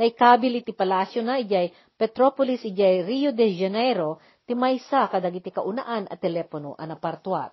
naikabil 0.00 0.64
iti 0.64 0.72
palasyo 0.72 1.20
na 1.20 1.36
ijay 1.36 1.68
Petropolis 2.00 2.64
ijay 2.64 3.04
Rio 3.04 3.30
de 3.36 3.44
Janeiro 3.52 4.24
ti 4.48 4.56
maysa 4.56 5.04
kadagiti 5.12 5.52
kaunaan 5.52 6.08
at 6.08 6.16
telepono 6.16 6.72
a 6.80 6.88
napartuat. 6.88 7.52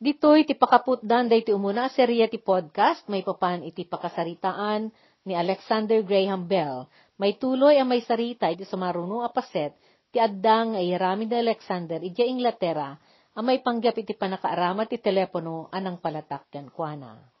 Ditoy 0.00 0.48
ti 0.48 0.56
pakaputdan 0.56 1.28
day 1.28 1.44
ti 1.44 1.52
umuna 1.52 1.92
serya 1.92 2.32
ti 2.32 2.40
podcast 2.40 3.04
may 3.12 3.20
papan 3.20 3.60
iti 3.60 3.84
pakasaritaan 3.84 4.88
ni 5.28 5.36
Alexander 5.36 6.00
Graham 6.00 6.48
Bell. 6.48 6.88
May 7.20 7.36
tuloy 7.36 7.76
ang 7.76 7.92
may 7.92 8.00
sarita 8.00 8.48
iti 8.48 8.64
sumaruno 8.64 9.20
a 9.20 9.28
paset 9.28 9.76
ti 10.14 10.22
addang 10.22 10.78
ay 10.78 10.94
ramin 10.94 11.26
ni 11.26 11.36
Alexander 11.42 11.98
iti 11.98 12.22
Inglaterra 12.22 12.94
ang 13.34 13.44
may 13.50 13.58
panggap 13.58 13.98
iti 13.98 14.14
panakaaramat 14.14 14.86
ti 14.94 15.02
telepono 15.02 15.66
anang 15.74 15.98
palatak 15.98 16.54
ken 16.54 16.70
kuana. 16.70 17.33